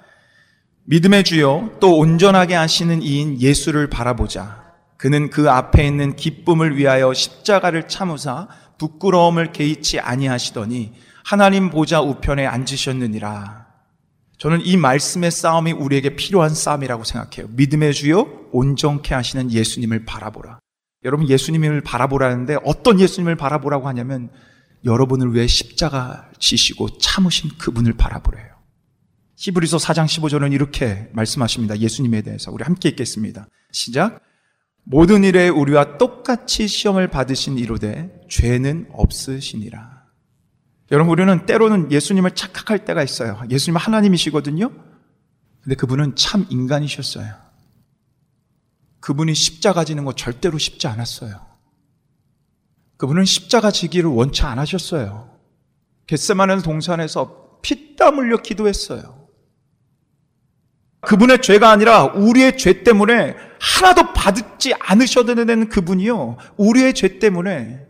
믿음의 0.85 1.25
주요 1.25 1.77
또 1.81 1.99
온전하게 1.99 2.55
하시는 2.55 3.03
이인 3.03 3.41
예수를 3.41 3.91
바라보자. 3.91 4.63
그는 4.97 5.29
그 5.29 5.51
앞에 5.51 5.85
있는 5.85 6.15
기쁨을 6.15 6.77
위하여 6.77 7.13
십자가를 7.13 7.89
참으사 7.89 8.47
부끄러움을 8.79 9.51
개의치 9.51 9.99
아니하시더니 9.99 10.93
하나님 11.25 11.71
보좌 11.71 12.03
우편에 12.03 12.47
앉으셨느니라. 12.47 13.67
저는 14.37 14.61
이 14.63 14.77
말씀의 14.77 15.31
싸움이 15.31 15.73
우리에게 15.73 16.17
필요한 16.17 16.51
싸움이라고 16.55 17.05
생각해요. 17.05 17.49
믿음의 17.53 17.95
주요 17.95 18.29
온전케 18.53 19.15
하시는 19.15 19.51
예수님을 19.51 20.05
바라보라. 20.05 20.59
여러분 21.05 21.29
예수님을 21.29 21.81
바라보라는데 21.81 22.59
어떤 22.65 23.01
예수님을 23.01 23.37
바라보라고 23.37 23.89
하냐면 23.89 24.31
여러분을 24.85 25.35
위해 25.35 25.47
십자가 25.47 26.31
지시고 26.39 26.99
참으신 26.99 27.51
그분을 27.59 27.95
바라보래요. 27.95 28.55
히브리서 29.37 29.79
4장 29.79 30.05
15절은 30.05 30.53
이렇게 30.53 31.09
말씀하십니다. 31.15 31.79
예수님에 31.79 32.21
대해서 32.21 32.53
우리 32.53 32.65
함께 32.65 32.91
읽겠습니다. 32.91 33.47
시작. 33.73 34.21
모든 34.85 35.25
일에 35.25 35.49
우리와 35.49 35.97
똑같이 35.97 36.69
시험을 36.69 37.09
받으신 37.09 37.59
이로되 37.59 38.21
죄는 38.29 38.89
없으시니라. 38.93 39.94
여러분 40.95 41.11
우리는 41.11 41.45
때로는 41.45 41.91
예수님을 41.91 42.37
착각할 42.37 42.85
때가 42.85 43.03
있어요. 43.03 43.43
예수님은 43.51 43.81
하나님이시거든요. 43.81 44.71
근데 45.61 45.75
그분은 45.75 46.15
참 46.15 46.47
인간이셨어요. 46.51 47.35
그분이 49.01 49.35
십자가 49.35 49.85
지는 49.85 50.05
거 50.05 50.13
절대로 50.13 50.57
쉽지 50.57 50.87
않았어요. 50.87 51.45
그분은 52.97 53.25
십자가 53.25 53.73
지기를 53.73 54.09
원치 54.09 54.45
않으셨어요. 54.45 55.37
겟세마는 56.07 56.63
동산에서 56.63 57.59
피땀 57.61 58.19
흘려 58.19 58.37
기도했어요. 58.37 59.27
그분의 61.01 61.43
죄가 61.43 61.71
아니라 61.71 62.05
우리의 62.05 62.57
죄 62.57 62.85
때문에 62.85 63.35
하나도 63.59 64.13
받지 64.13 64.73
않으셔도 64.79 65.35
되는 65.35 65.69
그분이요. 65.69 66.37
우리의 66.57 66.95
죄 66.95 67.19
때문에 67.19 67.84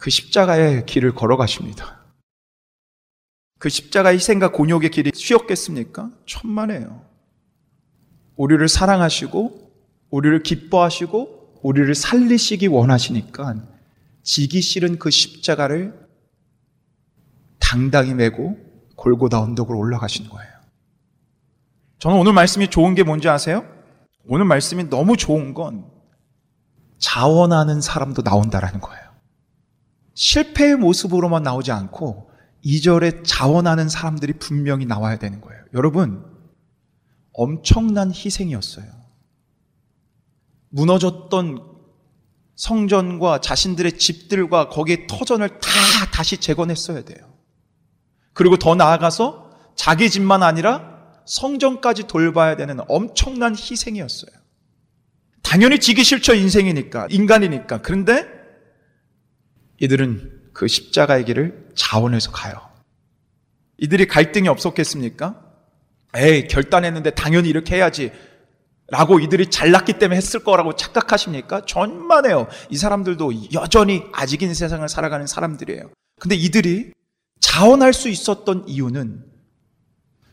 그 0.00 0.08
십자가의 0.08 0.86
길을 0.86 1.14
걸어가십니다. 1.14 2.00
그 3.58 3.68
십자가 3.68 4.08
희생과 4.08 4.50
곤욕의 4.50 4.90
길이 4.90 5.12
쉬웠겠습니까? 5.14 6.10
천만에요. 6.24 7.04
우리를 8.36 8.66
사랑하시고, 8.66 9.70
우리를 10.08 10.42
기뻐하시고, 10.42 11.60
우리를 11.62 11.94
살리시기 11.94 12.68
원하시니까 12.68 13.56
지기 14.22 14.62
싫은 14.62 14.98
그 14.98 15.10
십자가를 15.10 16.08
당당히 17.58 18.14
메고 18.14 18.56
골고다 18.96 19.38
언덕으로 19.42 19.78
올라가신 19.78 20.30
거예요. 20.30 20.50
저는 21.98 22.18
오늘 22.18 22.32
말씀이 22.32 22.68
좋은 22.68 22.94
게 22.94 23.02
뭔지 23.02 23.28
아세요? 23.28 23.66
오늘 24.26 24.46
말씀이 24.46 24.88
너무 24.88 25.18
좋은 25.18 25.52
건 25.52 25.84
자원하는 26.98 27.82
사람도 27.82 28.22
나온다라는 28.22 28.80
거예요. 28.80 28.99
실패의 30.20 30.76
모습으로만 30.76 31.42
나오지 31.42 31.72
않고 31.72 32.30
2절에 32.62 33.22
자원하는 33.24 33.88
사람들이 33.88 34.34
분명히 34.34 34.84
나와야 34.84 35.18
되는 35.18 35.40
거예요. 35.40 35.64
여러분, 35.72 36.22
엄청난 37.32 38.10
희생이었어요. 38.10 38.84
무너졌던 40.68 41.66
성전과 42.54 43.40
자신들의 43.40 43.96
집들과 43.96 44.68
거기에 44.68 45.06
터전을 45.06 45.48
다 45.58 45.70
다시 46.12 46.36
재건했어야 46.36 47.02
돼요. 47.02 47.32
그리고 48.34 48.58
더 48.58 48.74
나아가서 48.74 49.52
자기 49.74 50.10
집만 50.10 50.42
아니라 50.42 50.98
성전까지 51.24 52.08
돌봐야 52.08 52.56
되는 52.56 52.78
엄청난 52.88 53.56
희생이었어요. 53.56 54.32
당연히 55.42 55.80
지기 55.80 56.04
싫죠, 56.04 56.34
인생이니까, 56.34 57.06
인간이니까. 57.08 57.80
그런데 57.80 58.39
이들은 59.80 60.50
그 60.52 60.68
십자가의 60.68 61.24
길을 61.24 61.70
자원해서 61.74 62.30
가요. 62.30 62.70
이들이 63.78 64.06
갈등이 64.06 64.46
없었겠습니까? 64.48 65.42
에이, 66.14 66.48
결단했는데 66.48 67.10
당연히 67.10 67.48
이렇게 67.48 67.76
해야지. 67.76 68.12
라고 68.88 69.20
이들이 69.20 69.50
잘났기 69.50 69.94
때문에 69.94 70.16
했을 70.16 70.42
거라고 70.42 70.74
착각하십니까? 70.74 71.64
전만해요. 71.64 72.48
이 72.70 72.76
사람들도 72.76 73.52
여전히 73.52 74.02
아직인 74.12 74.52
세상을 74.52 74.86
살아가는 74.88 75.26
사람들이에요. 75.26 75.90
근데 76.18 76.34
이들이 76.34 76.92
자원할 77.40 77.92
수 77.92 78.08
있었던 78.08 78.68
이유는 78.68 79.24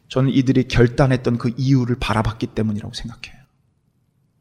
저는 0.09 0.31
이들이 0.31 0.67
결단했던 0.67 1.37
그 1.37 1.53
이유를 1.55 1.97
바라봤기 1.99 2.47
때문이라고 2.47 2.93
생각해요. 2.93 3.36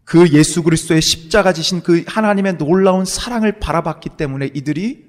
그 0.06 0.28
예수 0.30 0.62
그리스도의 0.62 1.02
십자가 1.02 1.52
지신 1.52 1.82
그 1.82 2.04
하나님의 2.06 2.58
놀라운 2.58 3.04
사랑을 3.04 3.58
바라봤기 3.58 4.10
때문에 4.10 4.52
이들이 4.54 5.04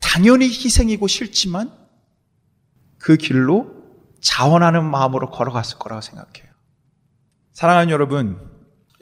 당연히 0.00 0.46
희생이고 0.46 1.06
싫지만 1.06 1.72
그 2.98 3.16
길로 3.16 3.70
자원하는 4.20 4.84
마음으로 4.84 5.30
걸어갔을 5.30 5.78
거라고 5.78 6.00
생각해요. 6.00 6.52
사랑하는 7.52 7.90
여러분, 7.90 8.40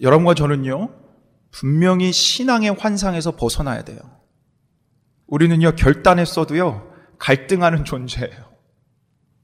여러분과 0.02 0.34
저는요, 0.34 0.94
분명히 1.50 2.12
신앙의 2.12 2.72
환상에서 2.72 3.36
벗어나야 3.36 3.84
돼요. 3.84 3.98
우리는요, 5.26 5.76
결단했어도요, 5.76 6.92
갈등하는 7.18 7.86
존재예요. 7.86 8.49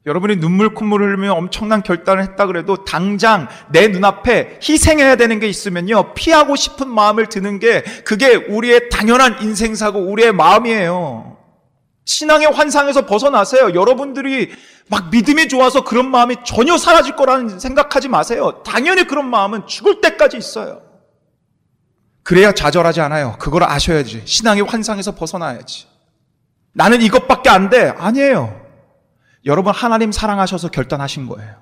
여러분이 0.07 0.36
눈물 0.36 0.72
콧물 0.72 1.02
흘리며 1.02 1.32
엄청난 1.32 1.82
결단을 1.82 2.22
했다 2.22 2.46
그래도 2.46 2.84
당장 2.84 3.48
내 3.70 3.88
눈앞에 3.88 4.61
희생해야 4.62 5.16
되는 5.16 5.40
게 5.40 5.48
있으면요. 5.48 6.14
피하고 6.14 6.54
싶은 6.54 6.88
마음을 6.88 7.28
드는 7.28 7.59
게 7.59 7.82
그게 8.04 8.36
우리의 8.36 8.88
당연한 8.88 9.42
인생사고 9.42 9.98
우리의 9.98 10.32
마음이에요. 10.32 11.36
신앙의 12.04 12.52
환상에서 12.52 13.04
벗어나세요. 13.04 13.74
여러분들이 13.74 14.52
막 14.88 15.11
믿음이 15.11 15.48
좋아서 15.48 15.82
그런 15.82 16.09
마음이 16.09 16.36
전혀 16.44 16.78
사라질 16.78 17.16
거라는 17.16 17.59
생각하지 17.59 18.09
마세요. 18.09 18.62
당연히 18.64 19.09
그런 19.09 19.28
마음은 19.28 19.66
죽을 19.66 20.00
때까지 20.00 20.36
있어요. 20.36 20.82
그래야 22.22 22.52
좌절하지 22.52 23.00
않아요. 23.00 23.34
그걸 23.40 23.64
아셔야지. 23.64 24.22
신앙의 24.24 24.62
환상에서 24.62 25.16
벗어나야지. 25.16 25.86
나는 26.72 27.02
이것밖에 27.02 27.50
안 27.50 27.70
돼. 27.70 27.92
아니에요. 27.98 28.65
여러분 29.47 29.72
하나님 29.72 30.12
사랑하셔서 30.12 30.70
결단하신 30.70 31.26
거예요. 31.26 31.55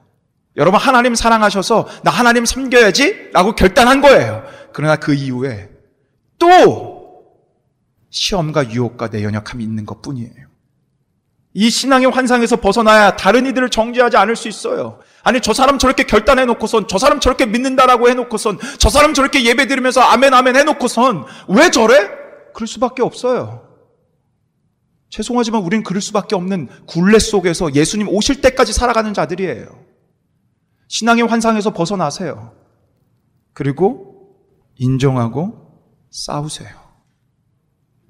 여러분 0.56 0.80
하나님 0.80 1.14
사랑하셔서 1.14 1.88
나 2.02 2.10
하나님 2.10 2.44
섬겨야지 2.44 3.30
라고 3.32 3.54
결단한 3.54 4.00
거예요. 4.00 4.44
그러나 4.72 4.96
그 4.96 5.14
이후에 5.14 5.68
또 6.38 7.24
시험과 8.10 8.70
유혹과 8.70 9.10
내 9.10 9.22
연약함이 9.22 9.62
있는 9.62 9.84
것 9.84 10.00
뿐이에요. 10.00 10.44
이 11.56 11.70
신앙의 11.70 12.10
환상에서 12.10 12.56
벗어나야 12.56 13.16
다른 13.16 13.46
이들을 13.46 13.70
정죄하지 13.70 14.16
않을 14.16 14.34
수 14.34 14.48
있어요. 14.48 14.98
아니, 15.22 15.40
저 15.40 15.52
사람 15.52 15.78
저렇게 15.78 16.02
결단해 16.02 16.46
놓고선, 16.46 16.88
저 16.88 16.98
사람 16.98 17.20
저렇게 17.20 17.46
믿는다라고 17.46 18.08
해 18.08 18.14
놓고선, 18.14 18.58
저 18.78 18.90
사람 18.90 19.14
저렇게 19.14 19.44
예배 19.44 19.68
드리면서 19.68 20.00
아멘, 20.00 20.34
아멘 20.34 20.56
해 20.56 20.64
놓고선, 20.64 21.26
왜 21.48 21.70
저래? 21.70 22.10
그럴 22.54 22.66
수밖에 22.66 23.02
없어요. 23.02 23.73
죄송하지만 25.14 25.62
우리는 25.62 25.84
그럴 25.84 26.02
수밖에 26.02 26.34
없는 26.34 26.68
굴레 26.86 27.20
속에서 27.20 27.72
예수님 27.72 28.08
오실 28.08 28.40
때까지 28.40 28.72
살아가는 28.72 29.14
자들이에요. 29.14 29.68
신앙의 30.88 31.28
환상에서 31.28 31.72
벗어나세요. 31.72 32.52
그리고 33.52 34.34
인정하고 34.74 35.80
싸우세요. 36.10 36.68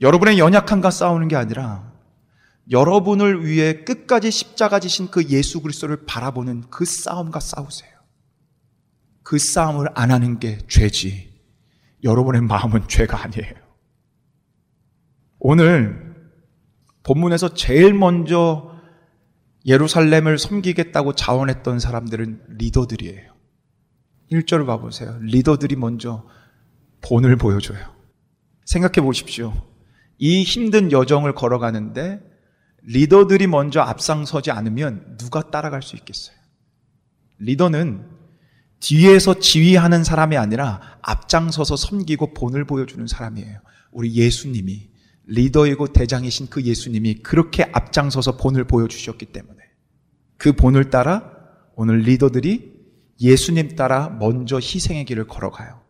여러분의 0.01 0.39
연약함과 0.39 0.91
싸우는 0.91 1.29
게 1.29 1.37
아니라 1.37 1.93
여러분을 2.71 3.45
위해 3.45 3.85
끝까지 3.85 4.31
십자가 4.31 4.81
지신 4.81 5.11
그 5.11 5.29
예수 5.29 5.61
그리스도를 5.61 6.07
바라보는 6.07 6.71
그 6.71 6.87
싸움과 6.87 7.39
싸우세요. 7.41 7.93
그 9.23 9.37
싸움을 9.37 9.89
안 9.95 10.11
하는 10.11 10.39
게 10.39 10.57
죄지. 10.69 11.35
여러분의 12.03 12.41
마음은 12.41 12.89
죄가 12.89 13.25
아니에요. 13.25 13.57
오늘 15.39 16.04
본문에서 17.05 17.55
제일 17.55 17.95
먼저 17.95 18.75
예루살렘을 19.67 20.39
섬기겠다고 20.39 21.15
자원했던 21.15 21.79
사람들은 21.79 22.43
리더들이에요. 22.59 23.33
1절을 24.33 24.67
봐보세요. 24.67 25.19
리더들이 25.21 25.77
먼저 25.77 26.27
본을 27.03 27.37
보여줘요. 27.37 27.79
생각해 28.65 29.05
보십시오. 29.05 29.53
이 30.19 30.43
힘든 30.43 30.93
여정을 30.93 31.35
걸어가는데 31.35 32.21
리더들이 32.83 33.47
먼저 33.47 33.81
앞장서지 33.81 34.51
않으면 34.51 35.17
누가 35.19 35.51
따라갈 35.51 35.83
수 35.83 35.97
있겠어요? 35.97 36.37
리더는 37.39 38.07
뒤에서 38.81 39.39
지휘하는 39.39 40.05
사람이 40.05 40.37
아니라 40.37 40.99
앞장서서 41.03 41.77
섬기고 41.77 42.35
본을 42.35 42.65
보여주는 42.67 43.07
사람이에요. 43.07 43.61
우리 43.93 44.15
예수님이 44.15 44.91
리더이고 45.27 45.89
대장이신 45.89 46.49
그 46.51 46.63
예수님이 46.63 47.17
그렇게 47.17 47.65
앞장서서 47.73 48.37
본을 48.37 48.65
보여주셨기 48.65 49.27
때문에 49.27 49.59
그 50.37 50.53
본을 50.53 50.91
따라 50.91 51.33
오늘 51.77 52.01
리더들이 52.01 52.75
예수님 53.21 53.77
따라 53.77 54.09
먼저 54.09 54.57
희생의 54.57 55.05
길을 55.05 55.27
걸어가요. 55.27 55.81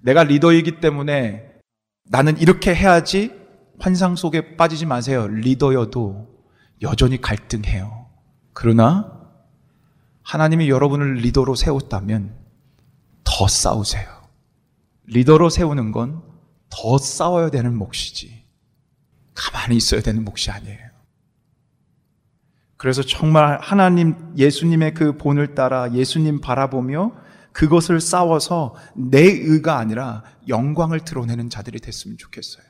내가 0.00 0.24
리더이기 0.24 0.80
때문에 0.80 1.50
나는 2.04 2.38
이렇게 2.38 2.74
해야지 2.74 3.32
환상 3.78 4.16
속에 4.16 4.56
빠지지 4.56 4.86
마세요. 4.86 5.26
리더여도 5.26 6.28
여전히 6.82 7.20
갈등해요. 7.20 8.06
그러나 8.52 9.12
하나님이 10.22 10.68
여러분을 10.68 11.14
리더로 11.14 11.54
세웠다면 11.54 12.34
더 13.24 13.48
싸우세요. 13.48 14.08
리더로 15.06 15.50
세우는 15.50 15.92
건 15.92 16.22
더 16.74 16.98
싸워야 16.98 17.50
되는 17.50 17.76
몫이지. 17.76 18.44
가만히 19.34 19.76
있어야 19.76 20.00
되는 20.00 20.24
몫이 20.24 20.50
아니에요. 20.50 20.78
그래서 22.76 23.02
정말 23.02 23.58
하나님, 23.60 24.34
예수님의 24.36 24.94
그 24.94 25.16
본을 25.16 25.54
따라 25.54 25.92
예수님 25.92 26.40
바라보며 26.40 27.12
그것을 27.52 28.00
싸워서 28.00 28.74
내 28.94 29.20
의가 29.20 29.78
아니라 29.78 30.24
영광을 30.48 31.00
드러내는 31.00 31.50
자들이 31.50 31.78
됐으면 31.78 32.18
좋겠어요. 32.18 32.64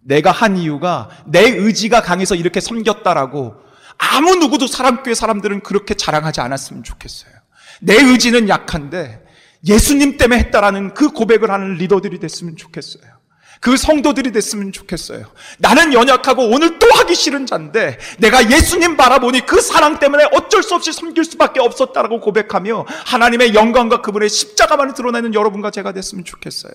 내가 0.00 0.32
한 0.32 0.56
이유가 0.56 1.08
내 1.26 1.40
의지가 1.40 2.02
강해서 2.02 2.34
이렇게 2.34 2.60
섬겼다라고 2.60 3.54
아무 3.98 4.36
누구도 4.36 4.66
사람교회 4.66 5.14
사람들은 5.14 5.60
그렇게 5.60 5.94
자랑하지 5.94 6.40
않았으면 6.40 6.82
좋겠어요. 6.82 7.32
내 7.80 7.94
의지는 7.94 8.48
약한데 8.48 9.24
예수님 9.66 10.16
때문에 10.16 10.40
했다라는 10.40 10.94
그 10.94 11.10
고백을 11.10 11.50
하는 11.50 11.74
리더들이 11.74 12.18
됐으면 12.18 12.56
좋겠어요. 12.56 13.20
그 13.60 13.76
성도들이 13.76 14.32
됐으면 14.32 14.72
좋겠어요. 14.72 15.26
나는 15.58 15.92
연약하고 15.92 16.48
오늘 16.48 16.78
또 16.78 16.86
하기 16.94 17.14
싫은 17.14 17.44
자인데 17.44 17.98
내가 18.18 18.50
예수님 18.50 18.96
바라보니 18.96 19.44
그 19.44 19.60
사랑 19.60 19.98
때문에 19.98 20.24
어쩔 20.32 20.62
수 20.62 20.74
없이 20.74 20.92
섬길 20.92 21.24
수밖에 21.24 21.60
없었다라고 21.60 22.20
고백하며 22.20 22.86
하나님의 22.88 23.54
영광과 23.54 24.00
그분의 24.00 24.30
십자가만을 24.30 24.94
드러내는 24.94 25.34
여러분과 25.34 25.70
제가 25.70 25.92
됐으면 25.92 26.24
좋겠어요. 26.24 26.72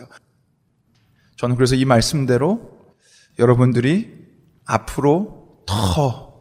저는 1.38 1.56
그래서 1.56 1.74
이 1.74 1.86
말씀대로 1.86 2.70
여러분들이 3.40 4.14
앞으로 4.66 5.64
더 5.66 6.36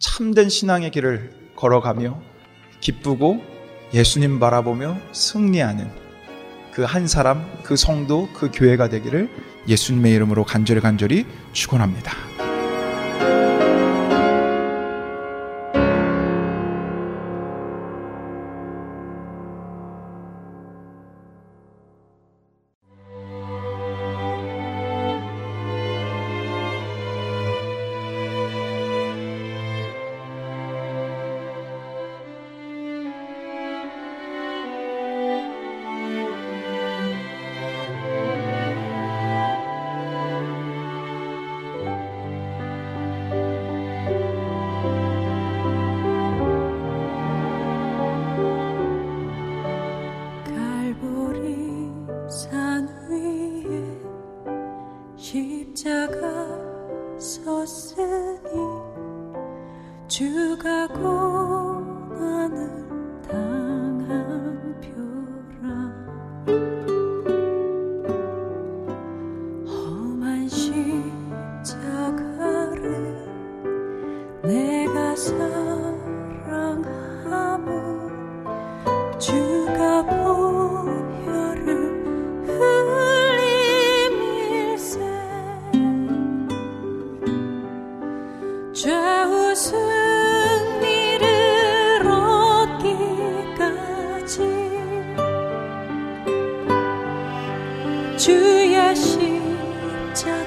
참된 0.00 0.48
신앙의 0.48 0.90
길을 0.90 1.52
걸어가며 1.56 2.20
기쁘고 2.80 3.53
예수님 3.92 4.40
바라보며 4.40 4.98
승리하는 5.12 5.88
그 6.72 6.84
한 6.84 7.06
사람, 7.06 7.46
그 7.62 7.76
성도, 7.76 8.28
그 8.34 8.50
교회가 8.52 8.88
되기를 8.88 9.30
예수님의 9.68 10.12
이름으로 10.14 10.44
간절히 10.44 10.80
간절히 10.80 11.24
축원합니다. 11.52 12.12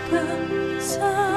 감 0.09 0.79
사. 0.79 1.36